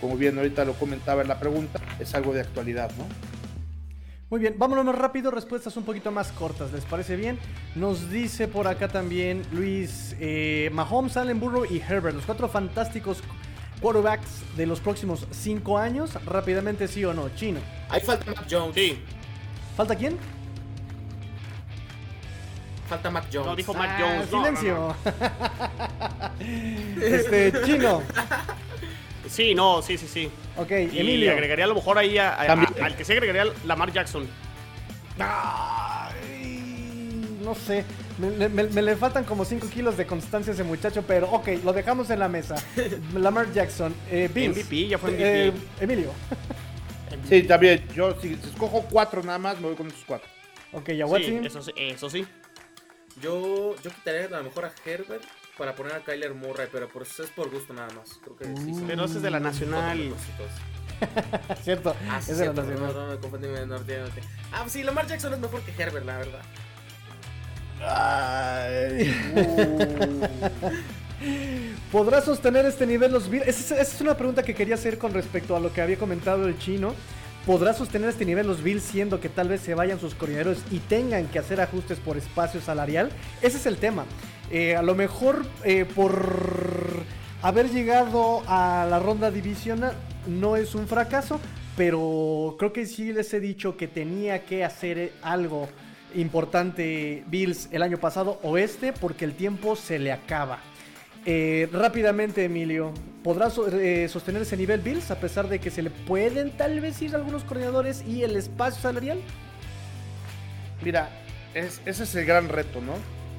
[0.00, 3.04] como bien ahorita lo comentaba en la pregunta, es algo de actualidad, ¿no?
[4.28, 7.38] Muy bien, vámonos más rápido, respuestas un poquito más cortas, ¿les parece bien?
[7.76, 13.22] Nos dice por acá también Luis, eh, Mahomes, Allen, Burrow y Herbert, los cuatro fantásticos
[13.80, 17.60] quarterbacks de los próximos cinco años, rápidamente sí o no, chino.
[17.88, 18.74] Ahí falta Mac Jones.
[18.74, 18.98] Sí,
[19.76, 20.16] ¿Falta quién?
[22.88, 23.46] Falta Mac Jones.
[23.46, 24.32] no dijo Mac Ah, Jones.
[24.32, 24.96] no, no, silencio.
[27.00, 27.82] este, chino.
[28.00, 28.02] no.
[29.28, 30.30] Sí, no, sí, sí, sí.
[30.56, 31.32] Ok, Y Emilio.
[31.32, 34.26] agregaría a lo mejor ahí a- al que se agregaría Lamar Jackson.
[35.96, 37.84] Ay, no sé,
[38.18, 41.48] me, me- me le faltan como 5 kilos de constancia a ese muchacho, pero ok,
[41.64, 42.56] lo dejamos en la mesa.
[43.14, 44.60] Lamar Jackson, eh, Vince.
[44.64, 45.46] MVP, ya fue MVP.
[45.48, 46.12] Eh, Emilio.
[47.28, 47.86] Sí, también.
[47.94, 50.28] Yo, si, si escojo cuatro nada más, me voy con esos cuatro.
[50.72, 51.46] Ok, ya Sí, Watson.
[51.46, 52.26] eso, sí, eso sí.
[53.22, 55.22] Yo, yo quitaría a lo mejor a Herbert
[55.58, 58.18] para poner a Kyler Murray, pero por eso es por gusto nada más.
[58.22, 58.70] Creo que sí.
[58.72, 58.84] Uh.
[58.86, 60.14] Pero es de la Nacional.
[61.62, 62.92] Cierto, Ah, sí, es de la nacional.
[62.94, 63.98] no, no, me confundí, me norteé.
[64.52, 66.40] Ah, pues sí, Lamar Jackson es mejor que Herbert, la verdad.
[67.82, 69.14] Ay.
[71.92, 73.46] ¿Podrá sostener este nivel los Bills?
[73.46, 75.98] Esa, es- esa es una pregunta que quería hacer con respecto a lo que había
[75.98, 76.94] comentado el chino.
[77.46, 80.80] ¿Podrá sostener este nivel los Bills siendo que tal vez se vayan sus coordinadores y
[80.80, 83.12] tengan que hacer ajustes por espacio salarial?
[83.40, 84.04] Ese es el tema.
[84.50, 87.04] Eh, a lo mejor eh, por
[87.42, 89.92] haber llegado a la ronda divisional
[90.26, 91.38] no es un fracaso,
[91.76, 95.68] pero creo que sí les he dicho que tenía que hacer eh, algo
[96.16, 100.58] importante Bills el año pasado o este porque el tiempo se le acaba.
[101.28, 102.92] Eh, rápidamente, Emilio,
[103.24, 106.80] ¿podrá so- eh, sostener ese nivel Bills a pesar de que se le pueden tal
[106.80, 109.18] vez ir algunos coordinadores y el espacio salarial?
[110.80, 111.10] Mira,
[111.52, 112.92] es, ese es el gran reto, ¿no?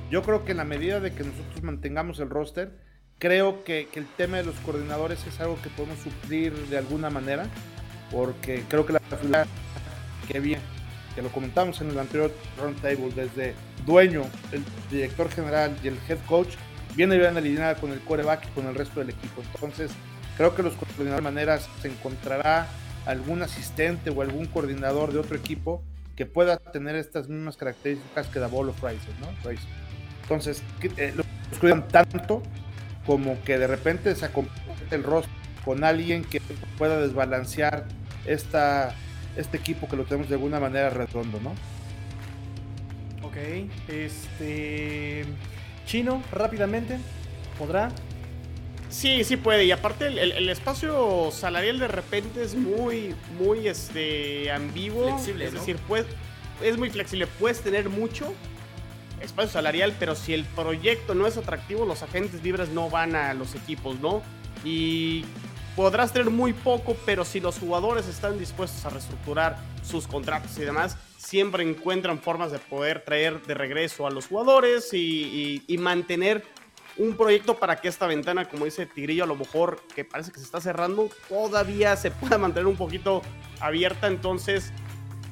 [0.10, 2.72] Yo creo que en la medida de que nosotros mantengamos el roster,
[3.20, 7.48] creo que, el tema de los coordinadores es algo que podemos suplir de alguna manera,
[8.12, 9.46] porque creo que la figura
[10.28, 10.62] que viene,
[11.16, 13.54] que lo comentamos en el anterior roundtable, desde
[13.86, 14.62] dueño, el
[14.92, 16.50] director general y el head coach,
[16.98, 19.43] viene bien alineada con el coreback y con el resto del equipo.
[19.54, 19.91] Entonces,
[20.36, 22.68] creo que los coordinadores de maneras se encontrará
[23.06, 25.84] algún asistente o algún coordinador de otro equipo
[26.16, 29.28] que pueda tener estas mismas características que Davolo Fraser, ¿no?
[30.24, 30.64] Entonces,
[30.98, 31.26] eh, los
[31.60, 32.41] cuidan tanto
[33.06, 35.32] como que de repente se completa el rostro
[35.64, 36.41] con alguien que
[36.80, 37.86] pueda desbalancear
[38.26, 38.95] esta,
[39.36, 41.52] este equipo que lo tenemos de alguna manera redondo, ¿no?
[43.26, 43.38] Ok,
[43.88, 45.26] este...
[45.88, 47.00] Chino, rápidamente,
[47.58, 47.90] ¿podrá?
[48.90, 49.66] Sí, sí puede.
[49.66, 55.10] Y aparte el, el- el espacio salarial de repente es muy, muy este ambiguo.
[55.16, 55.60] Flexible, es ¿no?
[55.60, 56.06] decir, pues,
[56.62, 57.26] es muy flexible.
[57.28, 58.34] Puedes tener mucho
[59.22, 63.34] espacio salarial, pero si el proyecto no es atractivo, los agentes libres no van a
[63.34, 64.22] los equipos, ¿no?
[64.64, 65.26] Y
[65.76, 70.62] podrás tener muy poco, pero si los jugadores están dispuestos a reestructurar sus contratos y
[70.62, 75.78] demás, siempre encuentran formas de poder traer de regreso a los jugadores y, y- y
[75.78, 76.41] mantener
[76.95, 80.39] un proyecto para que esta ventana, como dice Tigrillo, a lo mejor que parece que
[80.39, 83.21] se está cerrando, todavía se pueda mantener un poquito
[83.59, 84.07] abierta.
[84.07, 84.71] Entonces,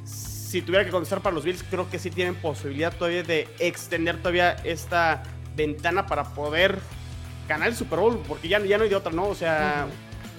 [0.03, 4.17] si tuviera que contestar para los Bills, creo que sí tienen posibilidad todavía de extender
[4.17, 5.23] todavía esta
[5.55, 6.77] ventana para poder
[7.47, 9.27] ganar el Super Bowl, porque ya, ya no hay de otra, ¿no?
[9.29, 9.87] O sea,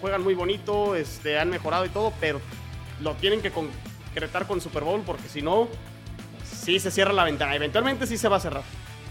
[0.03, 2.41] juegan muy bonito, este, han mejorado y todo, pero
[3.01, 3.51] lo tienen que
[4.47, 5.69] con Super Bowl, porque si no,
[6.45, 7.55] sí se cierra la ventana.
[7.55, 8.63] Eventualmente sí se va a cerrar.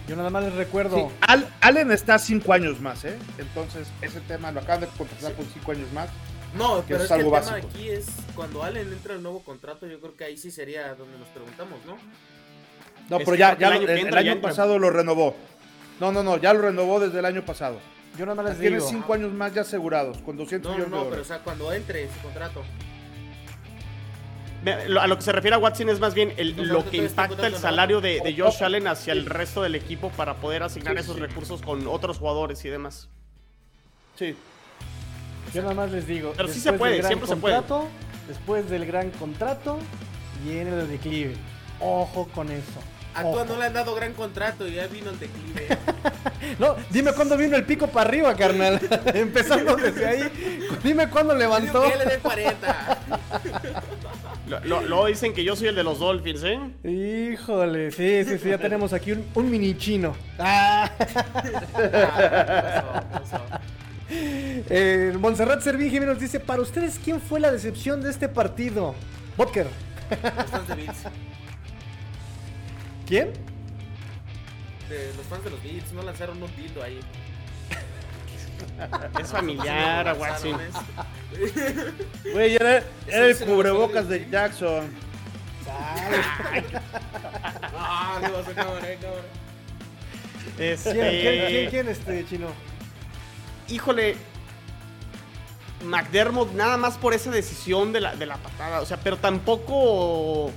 [0.07, 0.97] Yo nada más les recuerdo...
[0.97, 3.17] Sí, Al- Allen está cinco años más, ¿eh?
[3.37, 6.09] Entonces, ese tema lo acaban de contratar por cinco años más.
[6.55, 7.67] No, Que pero es es, que el algo tema básico.
[7.69, 11.17] aquí es cuando Allen entra el nuevo contrato, yo creo que ahí sí sería donde
[11.17, 11.97] nos preguntamos, ¿no?
[13.09, 15.35] No, Es pero ya, ya el lo- año el, el entra pasado lo renovó.
[15.99, 17.79] No, no, no, ya lo renovó desde el año pasado.
[18.17, 18.87] Yo nada más les Tiene digo...
[18.89, 21.39] cinco años más ya asegurados, con 200 No, no, millones de no, pero o sea,
[21.39, 22.63] cuando entre su contrato.
[24.99, 27.55] A lo que se refiere a Watson es más bien el- lo que impacta el
[27.55, 28.35] salario de.
[28.37, 31.21] Josh Allen hacia el resto del equipo para poder asignar Sí, esos sí.
[31.21, 33.09] recursos con otros jugadores y demás.
[34.17, 34.35] Sí.
[35.53, 37.55] Yo nada más les digo, Pero sí después se puede, del gran siempre se puede.
[37.55, 37.87] contrato,
[38.27, 39.77] Después del gran contrato,
[40.43, 41.35] viene el declive.
[41.79, 42.79] Ojo con eso.
[43.13, 45.67] A Tua no le han dado gran contrato y ya vino el declive.
[46.59, 48.79] No, dime cuándo vino el pico para arriba, carnal.
[49.13, 50.69] Empezando desde ahí.
[50.83, 51.81] Dime cuándo levantó.
[51.83, 52.97] Que él le dé 40.
[54.47, 56.59] Lo- lo- Luego dicen que yo soy el de los Dolphins, ¿eh?
[57.31, 60.15] Híjole, sí, sí, sí, ya tenemos aquí un, un mini chino.
[60.39, 60.89] Ah.
[61.73, 63.61] Ah.
[64.07, 68.93] Eh, Montserrat Servín Jiménez nos dice, para ustedes, ¿quién fue la decepción de este partido?
[69.35, 69.65] Vodker.
[70.11, 70.97] Los fans de Bills.
[73.07, 73.31] ¿Quién?
[74.89, 76.99] De los fans de los Bills no lanzaron un dildo ahí.
[79.19, 80.73] Es familiar, ¿es?
[82.33, 84.89] Güey, era, era el cubrebocas de Jackson.
[87.77, 89.21] Ah, no, se cámara, eh, cámara.
[90.57, 92.47] Este, ¿Quién, quién, este chino?
[93.67, 94.15] Híjole.
[95.83, 98.81] McDermott, nada más por esa decisión de la, de la patada.
[98.81, 100.51] O sea, pero tampoco.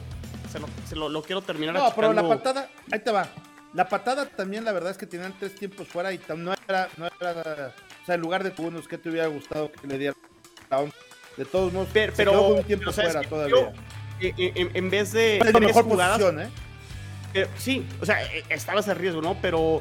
[0.51, 3.29] Se lo, se lo- lo quiero terminar No, pero la patada, ahí te va.
[3.75, 7.07] La patada también, la verdad es que tenían tres tiempos fuera y no era, no
[7.07, 7.73] era, o
[8.09, 10.15] sea, en lugar de unos que te hubiera gustado que le diera
[10.71, 10.95] la onda.
[11.37, 13.55] De todos modos, Pero, se pero, quedó con un tiempo fuera todavía.
[13.57, 13.73] yo,
[14.21, 15.39] eh, eh, en, en vez de.
[15.39, 16.49] Es la mejor jugadas, posición, ¿eh?
[17.35, 19.37] eh, sí, o sea, eh, estaba ese riesgo, ¿no?
[19.41, 19.81] Pero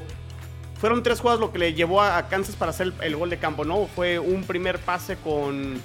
[0.80, 3.32] fueron tres jugadas lo que le llevó a, a Kansas para hacer el, el gol
[3.32, 3.88] de campo, ¿no?
[3.88, 5.82] Fue un primer pase con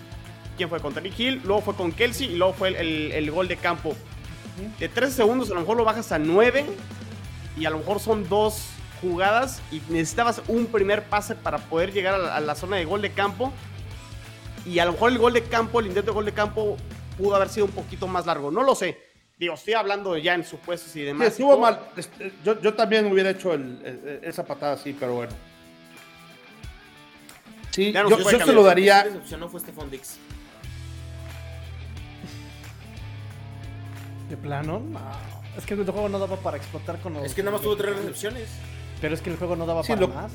[0.59, 3.30] quién fue con Terry Hill, luego fue con Kelsey y luego fue el, el- el
[3.30, 3.97] gol de campo.
[4.78, 6.66] De 13 segundos a lo mejor lo bajas a 9
[7.59, 8.66] y a lo mejor son dos
[9.03, 12.86] jugadas y necesitabas un primer pase para poder llegar a la, a la zona de
[12.86, 13.53] gol de campo.
[14.64, 16.76] Y a lo mejor el gol de campo, el intento de gol de campo
[17.18, 18.50] pudo haber sido un poquito más largo.
[18.50, 18.96] No lo sé.
[19.38, 21.26] Digo, estoy hablando ya en supuestos y demás.
[21.28, 21.80] estuvo mal.
[21.96, 25.32] Este, Yo, yo también hubiera hecho el- el- esa patada así, pero bueno.
[27.70, 29.03] Sí, no yo, yo se lo daría.
[29.03, 30.16] decepcionó fue Stephon Dix.
[34.28, 34.80] ¿De plano?
[34.88, 35.00] No.
[35.59, 37.24] Es que el juego no daba para explotar con los...
[37.24, 38.48] Es que nada más tuvo tres recepciones.
[39.03, 40.32] Pero es que el juego no daba Sí, para lo- más.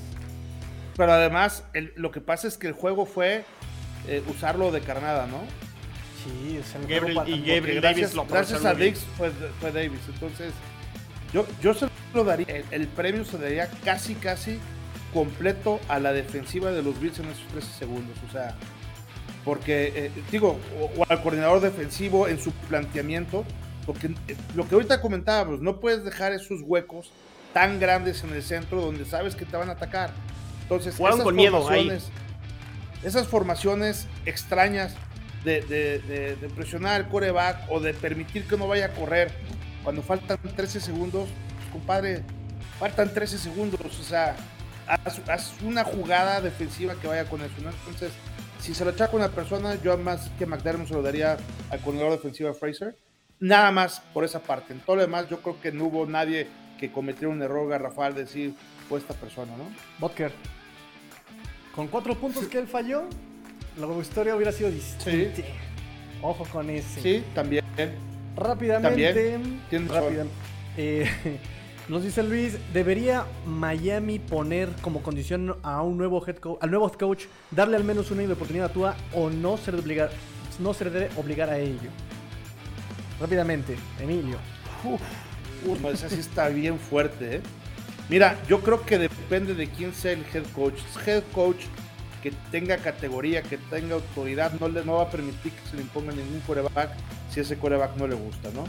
[0.95, 3.43] Pero además, el- lo que pasa es que el juego fue
[4.07, 5.39] eh, usarlo de carnada, ¿no?
[6.23, 8.73] Sí, es el Gabriel juego para- y Porque Gabriel gracias, Davis lo gracias a.
[8.75, 9.99] Dix fue, fue Davis.
[10.07, 10.53] Entonces,
[11.33, 12.45] yo, yo se lo daría.
[12.47, 14.59] El, el premio se daría casi, casi
[15.13, 18.15] completo a la defensiva de los Bills en esos 13 segundos.
[18.27, 18.55] O sea,
[19.43, 23.45] porque, eh, digo, o, o al coordinador defensivo en su planteamiento.
[23.85, 27.11] Porque eh, lo que ahorita comentábamos, no puedes dejar esos huecos
[27.53, 30.11] tan grandes en el centro donde sabes que te van a atacar.
[30.63, 31.85] Entonces, Jugaron esas con miedo ahí.
[31.89, 32.09] formaciones-
[33.03, 34.95] esas formaciones extrañas
[35.43, 39.31] de, de- de- de presionar al coreback o de permitir que no vaya a correr
[39.83, 42.23] cuando faltan 13 segundos, pues, compadre,
[42.79, 44.35] faltan 13 segundos, o sea,
[44.87, 47.69] haz, haz una jugada defensiva que vaya con eso, ¿no?
[47.69, 48.11] Entonces,
[48.59, 51.37] si se lo echa con una persona, yo más que McDermott se lo daría
[51.69, 52.97] al coordinador defensivo Fraser,
[53.39, 54.73] nada más por esa parte.
[54.73, 58.13] En todo lo demás, yo creo que no hubo nadie que cometiera un error garrafal
[58.15, 58.53] de decir
[58.87, 59.65] fue esta persona, ¿no?
[59.99, 60.31] Butker.
[61.75, 63.03] Con cuatro puntos que él falló,
[63.77, 65.41] la historia hubiera sido distinta.
[66.21, 67.01] Ojo con ese.
[67.01, 67.63] Sí, también.
[68.35, 69.13] Rápidamente.
[69.13, 70.25] También, rápida-
[70.77, 71.09] eh,
[71.87, 76.87] nos dice Luis, ¿debería Miami poner como condición a un nuevo head coach, al nuevo
[76.87, 80.09] head coach, darle al menos un año de oportunidad a Tua o no se obligar,
[80.59, 81.89] no se debe obligar a ello?
[83.19, 84.37] Rápidamente, Emilio.
[84.83, 85.01] Uf,
[85.81, 87.41] no, esa sí está bien fuerte, ¿eh?
[88.09, 90.79] Mira, yo creo que depende de quién sea el head coach.
[91.05, 91.65] Head coach
[92.23, 95.81] que tenga categoría, que tenga autoridad, no le no va a permitir que se le
[95.81, 96.91] imponga ningún coreback
[97.29, 98.65] si ese coreback no le gusta, ¿no?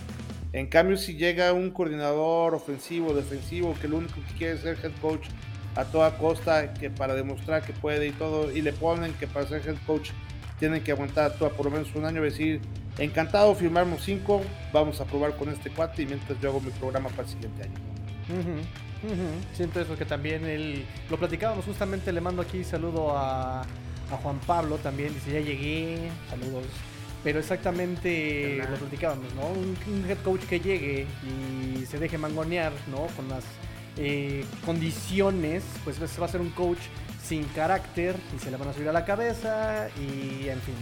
[0.52, 4.78] En cambio, si llega un coordinador ofensivo, defensivo, que lo único que quiere es ser
[4.82, 5.28] head coach
[5.76, 9.46] a toda costa, que para demostrar que puede y todo, y le ponen que para
[9.46, 10.10] ser head coach
[10.58, 12.60] tienen que aguantar toda por lo menos un año, decir,
[12.98, 14.42] encantado, firmamos cinco,
[14.72, 17.62] vamos a probar con este cuate y mientras yo hago mi programa para el siguiente
[17.62, 17.74] año.
[19.54, 24.40] Siento eso que también él lo platicábamos justamente le mando aquí saludo a, a Juan
[24.40, 26.64] Pablo también dice ya llegué saludos
[27.22, 32.72] pero exactamente lo platicábamos no un, un head coach que llegue y se deje mangonear
[32.90, 33.44] no con las
[33.96, 36.80] eh, condiciones pues va a ser un coach
[37.22, 40.74] sin carácter y se le van a subir a la cabeza y en fin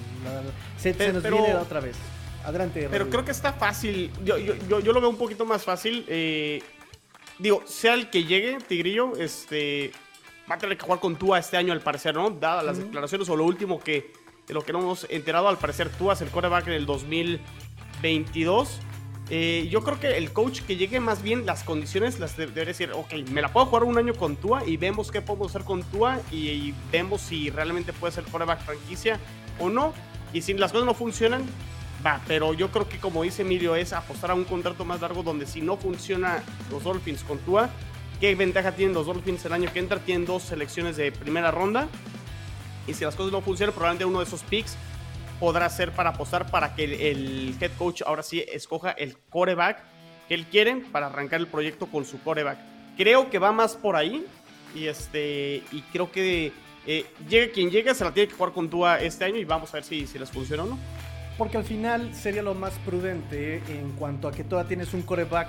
[0.76, 1.97] se, se Pero- nos pero- viene otra vez
[2.45, 4.12] adelante Pero creo que está fácil.
[4.24, 6.05] Yo, yo, yo, yo lo veo un poquito más fácil.
[6.09, 6.62] eh,
[7.41, 9.91] digo, sea el que llegue, Tigrillo, este,
[10.49, 12.30] va a tener que jugar con Tua este año al parecer, ¿no?
[12.30, 14.12] Dadas las declaraciones o lo último que
[14.47, 18.78] de lo que no hemos enterado, al parecer Tua es el quarterback en el 2022.
[19.29, 22.66] Eh, yo creo que el coach que llegue más bien las condiciones las de- debería
[22.66, 25.64] decir, ok, me la puedo jugar un año con Tua y vemos qué podemos hacer
[25.64, 29.18] con Tua y, vemos si realmente puede ser quarterback franquicia
[29.59, 29.93] o no.
[30.33, 31.43] Y si las cosas no funcionan,
[32.07, 32.20] va.
[32.29, 35.47] Pero yo creo que como dice Emilio es apostar a un contrato más largo donde
[35.47, 37.68] si no funciona los Dolphins con Tua,
[38.20, 39.99] ¿qué ventaja tienen los Dolphins el año que entra?
[39.99, 41.89] Tienen dos selecciones de primera ronda.
[42.87, 44.77] Y si las cosas no funcionan, probablemente uno de esos picks
[45.39, 49.82] podrá ser para apostar para que el, head coach ahora sí escoja el coreback
[50.28, 52.59] que él quiere para arrancar el proyecto con su coreback.
[52.97, 54.24] Creo que va más por ahí.
[54.74, 55.62] Y este.
[55.72, 56.53] Y creo que
[56.87, 59.70] eh, llegue quien llegue, se la tiene que jugar con Tua este año y vamos
[59.70, 60.78] a ver si, si les funciona o no.
[61.39, 65.49] Porque al final sería lo más prudente en cuanto a que todavía tienes un coreback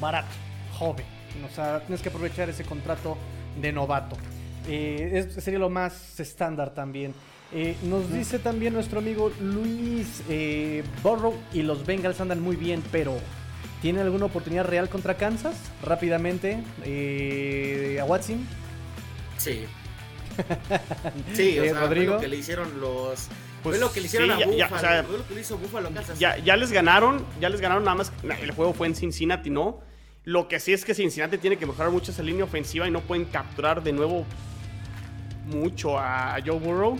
[0.00, 0.28] barato,
[0.72, 1.06] joven.
[1.44, 3.16] O sea, tienes que aprovechar ese contrato
[3.60, 4.16] de novato.
[4.68, 7.14] Eh, sería lo más estándar también.
[7.54, 12.82] Eh, nos dice también nuestro amigo Luis eh, Burrow y los Bengals andan muy bien,
[12.90, 13.14] pero
[13.80, 15.54] ¿tienen alguna oportunidad real contra Kansas?
[15.82, 18.44] Rápidamente, eh, a Watson.
[19.38, 19.64] Sí.
[21.34, 22.06] Sí, o Eh, sea, Rodrigo.
[22.06, 23.28] fue lo que le hicieron los.
[23.62, 24.76] Pues fue lo que le hicieron sí, a ya- ya, Buffalo.
[24.76, 26.18] o sea, fue lo que le hizo Buffalo Kansas.
[26.18, 28.12] Ya, ya les ganaron, ya les ganaron nada más.
[28.42, 29.80] El juego fue en Cincinnati, ¿no?
[30.24, 33.00] Lo que sí es que Cincinnati tiene que mejorar mucho esa línea ofensiva y no
[33.00, 34.26] pueden capturar de nuevo
[35.46, 36.98] mucho a Joe Burrow.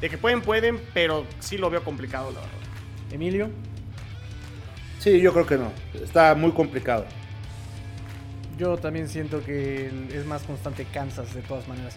[0.00, 2.54] De que pueden, pueden, pero sí lo veo complicado, la verdad.
[3.12, 3.50] Emilio.
[4.98, 5.72] Sí, yo creo que no.
[6.02, 7.06] Está muy complicado.
[8.58, 11.96] Yo también siento que es más constante Kansas de todas maneras.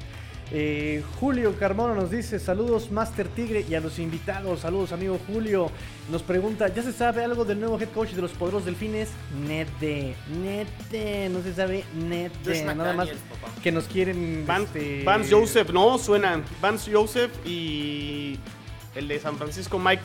[0.52, 4.60] Eh, Julio Carmona nos dice saludos Master Tigre y a los invitados.
[4.60, 5.72] Saludos amigo Julio.
[6.12, 9.10] Nos pregunta, ¿ya se sabe algo del nuevo head coach de los poderosos delfines?
[9.48, 12.66] Nete, nete, no se sabe nete.
[12.66, 13.54] Nada más papá.
[13.64, 14.46] que nos quieren...
[14.46, 16.42] Van- este, Vance Joseph, no, suena.
[16.62, 18.38] Vance Joseph y
[18.96, 20.04] el de San Francisco, Mike,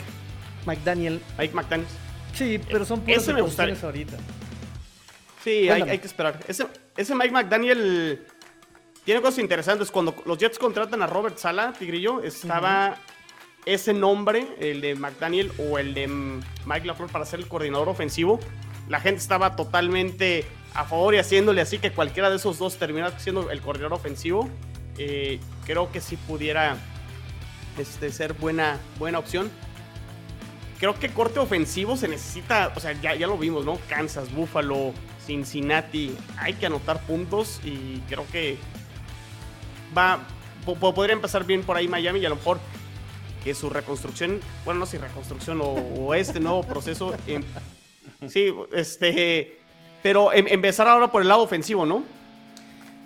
[0.65, 1.21] McDaniel.
[1.39, 1.91] Mike McDaniels.
[2.33, 4.17] Sí, pero son puras Ese me ahorita.
[5.43, 6.39] Sí, hay, hay que esperar.
[6.47, 6.67] Ese,
[6.97, 8.25] ese Mike McDaniel
[9.09, 9.91] tiene cosas interesantes.
[9.91, 12.97] Cuando los Jets contratan a Robert Sala, Tigrillo, estaba
[13.65, 17.89] ese nombre, el de McDaniel o el de mm, Mike LaFleur para ser el coordinador
[17.89, 18.39] ofensivo.
[18.87, 20.45] La gente estaba totalmente
[20.75, 24.47] a favor y haciéndole así que cualquiera de esos dos terminara siendo el coordinador ofensivo.
[24.99, 26.77] Eh, creo que sí pudiera
[27.79, 29.51] este, ser buena, buena opción.
[30.79, 33.79] Creo que corte ofensivo se necesita, o sea, ya, ya lo vimos, ¿no?
[33.89, 34.93] Kansas, Buffalo,
[35.25, 38.59] Cincinnati, hay que anotar puntos y creo que
[39.97, 40.19] va,
[40.65, 42.59] po- po- podría empezar bien por ahí Miami y a lo mejor
[43.45, 47.43] que su reconstrucción, bueno, no si reconstrucción o, o este nuevo proceso, em,
[48.29, 49.59] sí, este,
[50.03, 52.03] pero em- empezar ahora por el lado ofensivo, ¿no?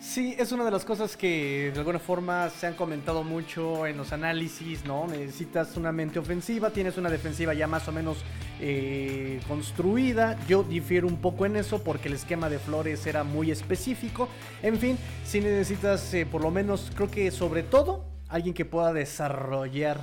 [0.03, 3.97] Sí, es una de las cosas que de alguna forma se han comentado mucho en
[3.97, 5.07] los análisis, ¿no?
[5.07, 8.19] Necesitas una mente ofensiva, tienes una defensiva ya más o menos
[8.61, 10.37] eh, construida.
[10.49, 14.29] Yo difiero un poco en eso porque el esquema de Flores era muy específico.
[14.61, 18.93] En fin, si necesitas eh, por lo menos, creo que sobre todo, alguien que pueda
[18.93, 20.01] desarrollar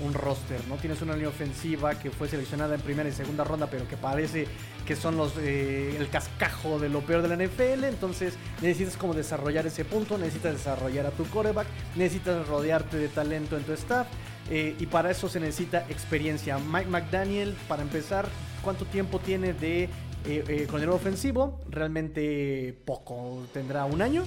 [0.00, 0.76] un roster, ¿no?
[0.76, 4.46] Tienes una línea ofensiva que fue seleccionada en primera y segunda ronda, pero que parece
[4.86, 9.14] que son los eh, el cascajo de lo peor de la NFL, entonces necesitas como
[9.14, 11.66] desarrollar ese punto, necesitas desarrollar a tu coreback,
[11.96, 14.06] necesitas rodearte de talento en tu staff,
[14.50, 16.58] eh, y para eso se necesita experiencia.
[16.58, 18.28] Mike McDaniel, para empezar,
[18.62, 19.88] ¿cuánto tiempo tiene de eh,
[20.26, 21.60] eh, coordinador ofensivo?
[21.70, 24.24] Realmente poco, tendrá un año.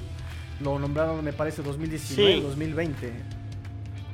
[0.61, 2.41] Lo nombraron, me parece, 2019, Sí.
[2.41, 3.11] 2020.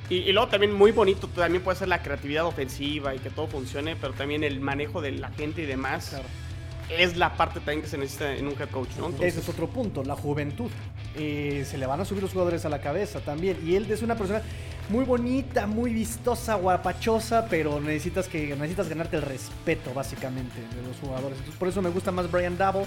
[0.09, 3.47] Y, y luego también muy bonito, también puede ser la creatividad ofensiva y que todo
[3.47, 6.25] funcione, pero también el manejo de la gente y demás Claro.
[6.89, 9.05] es la parte también que se necesita en un head coach, ¿no?
[9.05, 10.69] Entonces, Ese es otro punto, la juventud.
[11.15, 13.57] Eh, se le van a subir los jugadores a la cabeza también.
[13.65, 14.41] Y él es una persona
[14.89, 20.97] muy bonita, muy vistosa, guapachosa, pero necesitas que necesitas ganarte el respeto básicamente de los
[20.99, 21.37] jugadores.
[21.37, 22.85] Entonces, por eso me gusta más Brian Double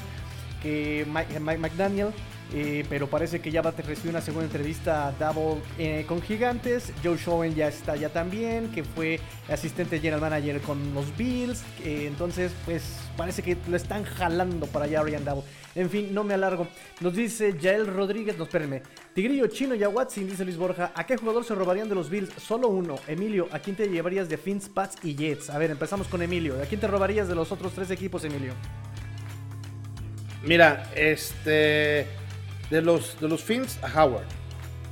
[0.65, 2.09] Mike, Mike McDaniel.
[2.53, 6.93] eh, pero parece que ya va a recibir una segunda entrevista Double eh, con Gigantes.
[7.03, 11.65] Joe Schoen ya está ya también, que fue asistente general manager con los Bills.
[11.83, 12.83] eh, entonces, pues
[13.17, 15.43] parece que lo están jalando para allá Brian Double.
[15.75, 16.69] En fin, no me alargo.
[17.01, 18.83] Nos dice Yael Rodríguez, no espérenme.
[19.15, 20.93] Tigrillo, Chino y a Watson, dice Luis Borja.
[20.95, 22.31] ¿A qué jugador se robarían de los Bills?
[22.41, 22.97] Solo uno.
[23.09, 25.51] Emilio, ¿a quién te llevarías de Fins, Pats y Jets?
[25.51, 26.63] A ver, empezamos con Emilio.
[26.63, 28.53] ¿A quién te robarías de los otros tres equipos, Emilio?
[30.45, 32.07] Mira, este.
[32.71, 34.25] De los, de los Fins a Howard.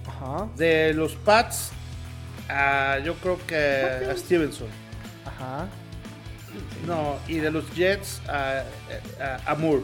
[0.06, 1.70] Ajá, De los Pats
[2.48, 2.98] a.
[3.04, 3.56] Yo creo que
[4.10, 4.68] a Stevenson.
[5.26, 5.68] ajá.
[6.86, 8.62] No, y de los Jets a,
[9.20, 9.82] a, a Moore.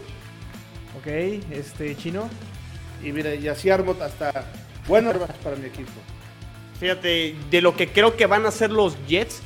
[0.98, 1.06] Ok,
[1.50, 2.28] este, Chino.
[3.02, 4.44] Y mira, y así armo hasta
[4.86, 5.92] buenas para mi equipo.
[6.78, 9.40] Fíjate, de lo que creo que van a hacer los Jets,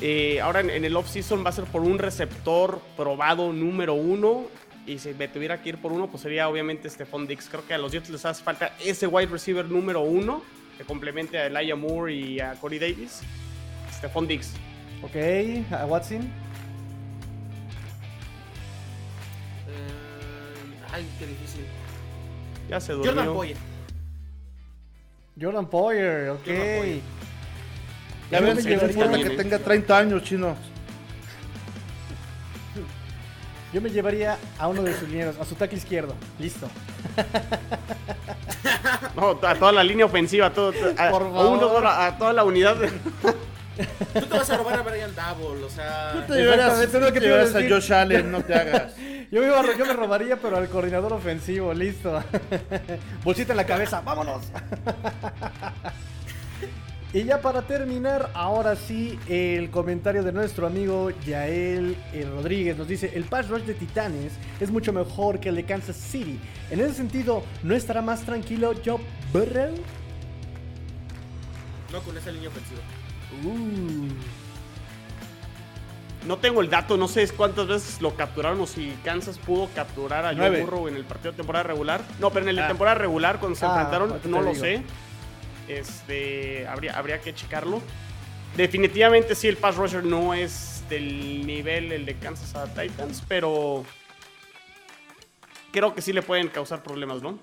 [0.00, 4.44] eh, ahora en, en el offseason va a ser por un receptor probado número uno.
[4.88, 7.46] Y si me tuviera que ir por uno, pues sería obviamente Stephon Diggs.
[7.50, 10.42] Creo que a los Jets les hace falta ese wide receiver número uno
[10.78, 13.20] que complemente a Elijah Moore y a Corey Davis.
[13.92, 14.54] Stephon Diggs.
[15.02, 15.14] Ok,
[15.72, 16.22] a Watson.
[16.22, 16.30] Eh,
[20.90, 21.66] ay, qué difícil.
[22.70, 23.12] Ya se durmió.
[23.12, 23.56] Jordan Poyer.
[25.38, 26.46] Jordan Poyer, ok.
[26.46, 27.00] Jordan Poyer.
[28.30, 29.36] Ya importa que ¿eh?
[29.36, 30.56] tenga 30 años, chino.
[33.72, 36.14] Yo me llevaría a uno de sus linieros, a su tackle izquierdo.
[36.38, 36.68] Listo.
[39.14, 41.46] No, a toda la línea ofensiva, a, todo, a, Por a favor.
[41.58, 42.76] uno a toda la unidad.
[44.14, 46.24] Tú te vas a robar a Brian Double, o sea.
[46.26, 47.60] Te llevarás, que te llevarás a.
[47.68, 48.94] Josh Allen, no te hagas.
[49.30, 52.22] Yo me, iba- yo me robaría, pero al coordinador ofensivo, listo.
[53.22, 54.44] Bolsita en la cabeza, vámonos.
[57.14, 62.86] Y ya para terminar, ahora sí, el comentario de nuestro amigo Yael eh, Rodríguez nos
[62.86, 66.38] dice, el pass rush de Titanes es mucho mejor que el de Kansas City.
[66.70, 68.98] En ese sentido, ¿no estará más tranquilo Joe
[69.32, 69.74] Burrow?
[71.92, 72.80] No con esa línea ofensiva.
[73.44, 74.08] Uh,
[76.26, 80.26] No tengo el dato, no sé cuántas veces lo capturaron o si Kansas pudo capturar
[80.26, 80.60] a Joe.
[80.60, 82.02] Burrow en el partido de temporada regular.
[82.20, 82.68] No, pero en el de Ah.
[82.68, 84.62] temporada regular cuando se Ah, enfrentaron, no lo digo.
[84.62, 84.82] sé.
[85.68, 87.82] Este, habría, habría que checarlo.
[88.56, 93.84] Definitivamente sí, el pass rusher no es del nivel el de Kansas a Titans, pero
[95.72, 97.38] creo que sí le pueden causar problemas, ¿no?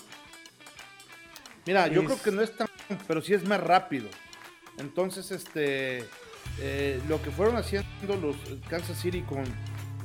[1.66, 2.68] Mira, yo Es- creo que no es tan
[3.08, 4.08] pero sí es más rápido.
[4.78, 6.04] Entonces, este,
[6.60, 8.36] eh, lo que fueron haciendo los
[8.70, 9.44] Kansas City con,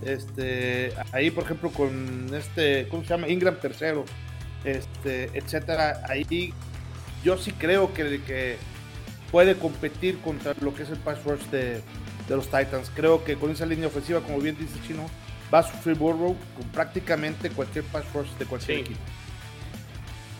[0.04, 3.28] este, ahí por ejemplo con este, ¿cómo se llama?
[3.28, 4.04] Ingram tercero,
[4.64, 6.02] este, etcétera.
[6.08, 6.54] Ahí
[7.24, 8.56] yo sí creo que, que
[9.30, 11.82] puede competir contra lo que es el pass rush de,
[12.28, 12.90] de los Titans.
[12.94, 15.06] Creo que con esa línea ofensiva, como bien dice Chino,
[15.52, 18.82] va a sufrir Burrow con prácticamente cualquier pass rush de cualquier Sí.
[18.82, 19.00] equipo.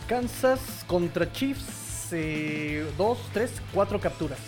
[0.07, 4.39] Kansas contra Chiefs, eh, dos, tres, cuatro capturas.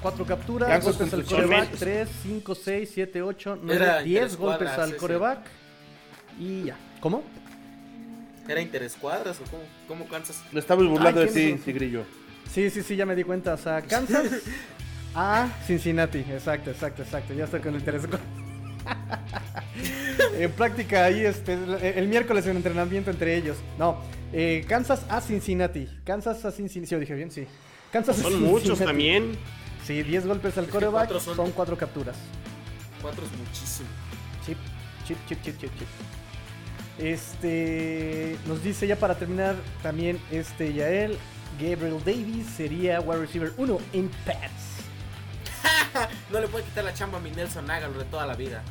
[0.00, 1.80] Cuatro capturas, Kansas golpes al coreback, Chiefs.
[1.80, 5.38] 3, 5, 6, 7, 8, 9, Era 10 tres golpes cuadras, al coreback.
[6.38, 6.76] Y ya.
[7.00, 7.22] ¿Cómo?
[8.48, 10.42] ¿Era interescuadras o cómo, cómo Kansas?
[10.52, 11.72] Le estamos burlando Ay, de ¿quiénes ti?
[11.72, 12.04] Tigrillo.
[12.52, 13.54] Sí, sí, sí, ya me di cuenta.
[13.54, 14.26] O sea, Kansas
[15.14, 16.18] a Cincinnati.
[16.18, 17.34] Exacto, exacto, exacto.
[17.34, 18.02] Ya estoy con el interés.
[20.38, 23.56] en práctica ahí, este, el, el miércoles en entrenamiento entre ellos.
[23.78, 24.00] No,
[24.32, 25.88] eh, Kansas a Cincinnati.
[26.04, 26.88] Kansas a Cincinnati.
[26.88, 27.30] ¿Sí lo dije bien?
[27.30, 27.46] Sí.
[27.92, 29.36] Kansas a Son muchos también.
[29.84, 31.10] Sí, 10 golpes al coreback.
[31.20, 31.36] Son...
[31.36, 32.16] son- cuatro capturas.
[33.00, 33.88] Cuatro es muchísimo.
[34.44, 34.58] Chip,
[35.06, 35.88] chip, chip, chip, chip, chip.
[36.98, 41.18] Este nos dice ya para terminar también este Yael
[41.60, 44.66] Gabriel Davis sería wide receiver 1 en Pats.
[46.30, 48.62] No le puede quitar la chamba a mi Nelson Ágalo de toda la vida.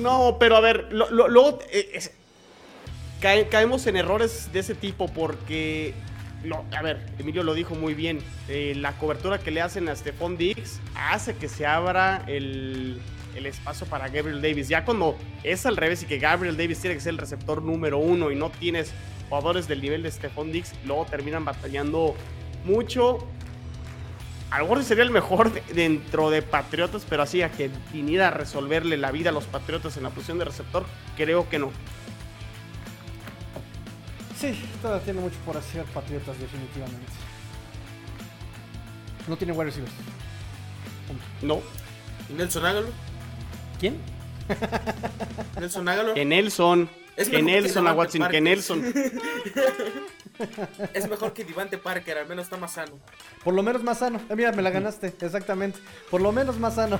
[0.00, 2.00] No, pero a ver, lo- lo- luego eh,
[3.20, 5.94] cae- caemos en errores de ese tipo porque,
[6.44, 9.96] lo- a ver, Emilio lo dijo muy bien, eh, la cobertura que le hacen a
[9.96, 13.00] Stephon Diggs hace que se abra el,
[13.34, 14.68] el espacio para Gabriel Davis.
[14.68, 17.98] Ya cuando es al revés y que Gabriel Davis tiene que ser el receptor número
[17.98, 18.92] uno y no tienes
[19.28, 22.14] jugadores del nivel de Stephon Diggs, luego terminan batallando
[22.64, 23.26] mucho.
[24.50, 28.28] A lo mejor sería el mejor de- dentro de Patriotas, pero así a que viniera
[28.28, 30.84] a resolverle la vida a los Patriotas en la posición de receptor,
[31.16, 31.70] creo que no.
[34.36, 37.12] Sí, todavía tiene mucho por hacer Patriotas definitivamente.
[39.28, 39.92] No tiene wide receivers.
[41.42, 41.60] No.
[42.28, 42.88] ¿Y Nelson Ágalo?
[43.80, 43.98] ¿Quién?
[45.58, 46.88] Nelson Ágalo Que Nelson.
[47.16, 48.18] Es que que Nelson a Devante Watson.
[48.20, 48.42] Que Parker.
[48.42, 48.94] Nelson.
[50.94, 52.92] es mejor que Divante Parker, al menos está más sano.
[53.44, 54.20] Por lo menos más sano.
[54.28, 55.78] Eh, mira, me la ganaste, exactamente.
[56.10, 56.98] Por lo menos más sano.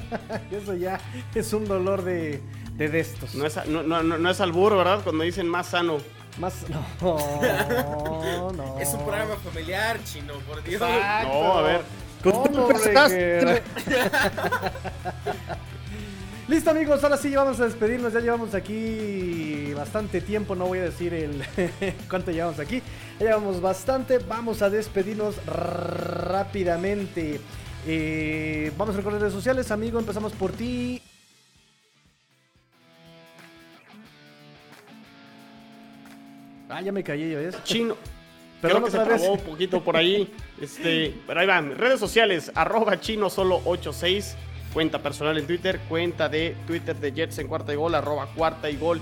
[0.50, 1.00] Eso ya
[1.34, 2.40] es un dolor de,
[2.74, 3.34] de destos.
[3.34, 5.00] No es, no, no, no- es albur, ¿verdad?
[5.02, 5.98] Cuando dicen más sano.
[6.38, 6.64] Más.
[7.00, 8.78] No, no.
[8.78, 10.82] Es un programa familiar, chino, por Dios.
[10.82, 11.28] Exacto.
[11.28, 11.80] No, a ver.
[12.22, 13.40] ¿Cómo, pensaste.
[13.40, 13.62] Breaker?
[16.48, 20.82] Listo amigos, ahora sí vamos a despedirnos, ya llevamos aquí bastante tiempo, no voy a
[20.82, 21.42] decir el
[22.08, 22.82] cuánto llevamos aquí,
[23.18, 27.40] ya llevamos bastante, vamos a despedirnos rápidamente.
[27.84, 31.02] Eh, vamos a recordar redes sociales, amigo, empezamos por ti.
[36.68, 37.62] Ah, ya me callé yo, ¿ves?
[37.64, 37.96] Chino.
[38.60, 39.22] Perdón, Creo que se otra vez.
[39.22, 40.32] trabó un poquito por ahí.
[40.60, 41.76] Este, pero ahí van.
[41.76, 44.34] Redes sociales, arroba chino solo 86.
[44.76, 48.68] Cuenta personal en Twitter, cuenta de Twitter de Jets en cuarta y gol, arroba cuarta
[48.68, 49.00] y gol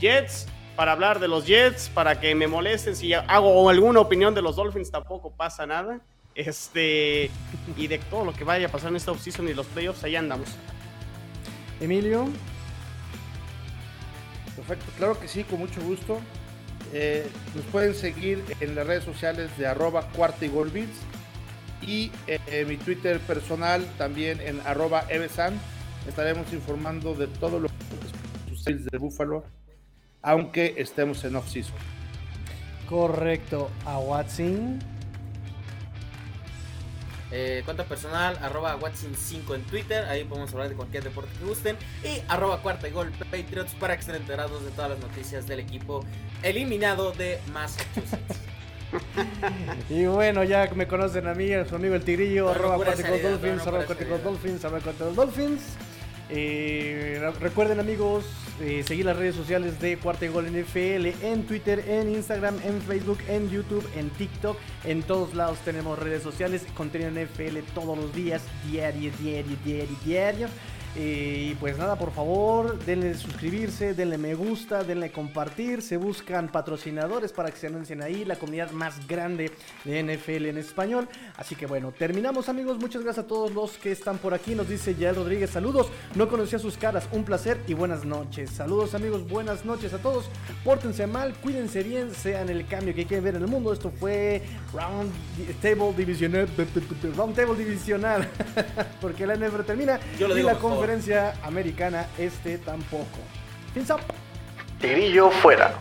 [0.00, 0.46] Jets.
[0.76, 4.54] Para hablar de los Jets, para que me molesten si hago alguna opinión de los
[4.54, 5.98] Dolphins, tampoco pasa nada.
[6.36, 7.32] Este,
[7.76, 10.14] y de todo lo que vaya a pasar en esta offseason y los playoffs, ahí
[10.14, 10.50] andamos.
[11.80, 12.28] Emilio,
[14.54, 16.20] Perfecto, claro que sí, con mucho gusto.
[16.92, 20.96] Eh, nos pueden seguir en las redes sociales de arroba cuarta y gol Beats.
[21.82, 25.58] Y eh, mi Twitter personal también en arroba evesan.
[26.06, 29.44] Estaremos informando de todo lo que sucede de Búfalo,
[30.22, 31.76] aunque estemos en off-season.
[32.88, 33.70] correcto.
[33.84, 34.78] A Watson.
[37.30, 41.76] Eh, cuenta personal, arroba Watson5 en Twitter, ahí podemos hablar de cualquier deporte que gusten.
[42.02, 45.60] Y arroba cuarta y gol Patriots para que estén enterados de todas las noticias del
[45.60, 46.04] equipo
[46.42, 48.38] eliminado de Massachusetts.
[49.90, 52.76] Y bueno, ya me conocen a mí, a su amigo el Tigrillo, arroba
[53.12, 54.18] salida, Dolphins, arroba salida.
[54.24, 55.60] Dolphins, arroba Cuarticos Dolphins.
[56.30, 58.24] Eh, re- recuerden amigos,
[58.60, 62.82] eh, seguir las redes sociales de Cuarta y Gol NFL en Twitter, en Instagram, en
[62.82, 64.58] Facebook, en YouTube, en TikTok.
[64.84, 70.48] En todos lados tenemos redes sociales, contenido NFL todos los días, diario, diario, diario, diario.
[70.96, 75.82] Eh, y pues nada, por favor, denle suscribirse, denle me gusta, denle compartir.
[75.82, 79.52] Se buscan patrocinadores para que se anuncien ahí, la comunidad más grande
[79.84, 81.08] de NFL en español.
[81.36, 82.78] Así que bueno, terminamos amigos.
[82.78, 84.54] Muchas gracias a todos los que están por aquí.
[84.54, 85.88] Nos dice Yael Rodríguez, saludos.
[86.14, 88.50] No conocía sus caras, un placer y buenas noches.
[88.50, 90.24] Saludos amigos, buenas noches a todos.
[90.64, 93.72] Pórtense mal, cuídense bien, sean el cambio que quieren ver en el mundo.
[93.72, 95.12] Esto fue Round
[95.60, 96.48] Table Divisional.
[97.16, 98.28] Round Table Divisional.
[99.00, 100.77] Porque la NFL termina Yo lo y digo la mejor.
[100.78, 103.18] Conferencia americana este tampoco.
[103.74, 103.90] Fins
[105.30, 105.74] fuera.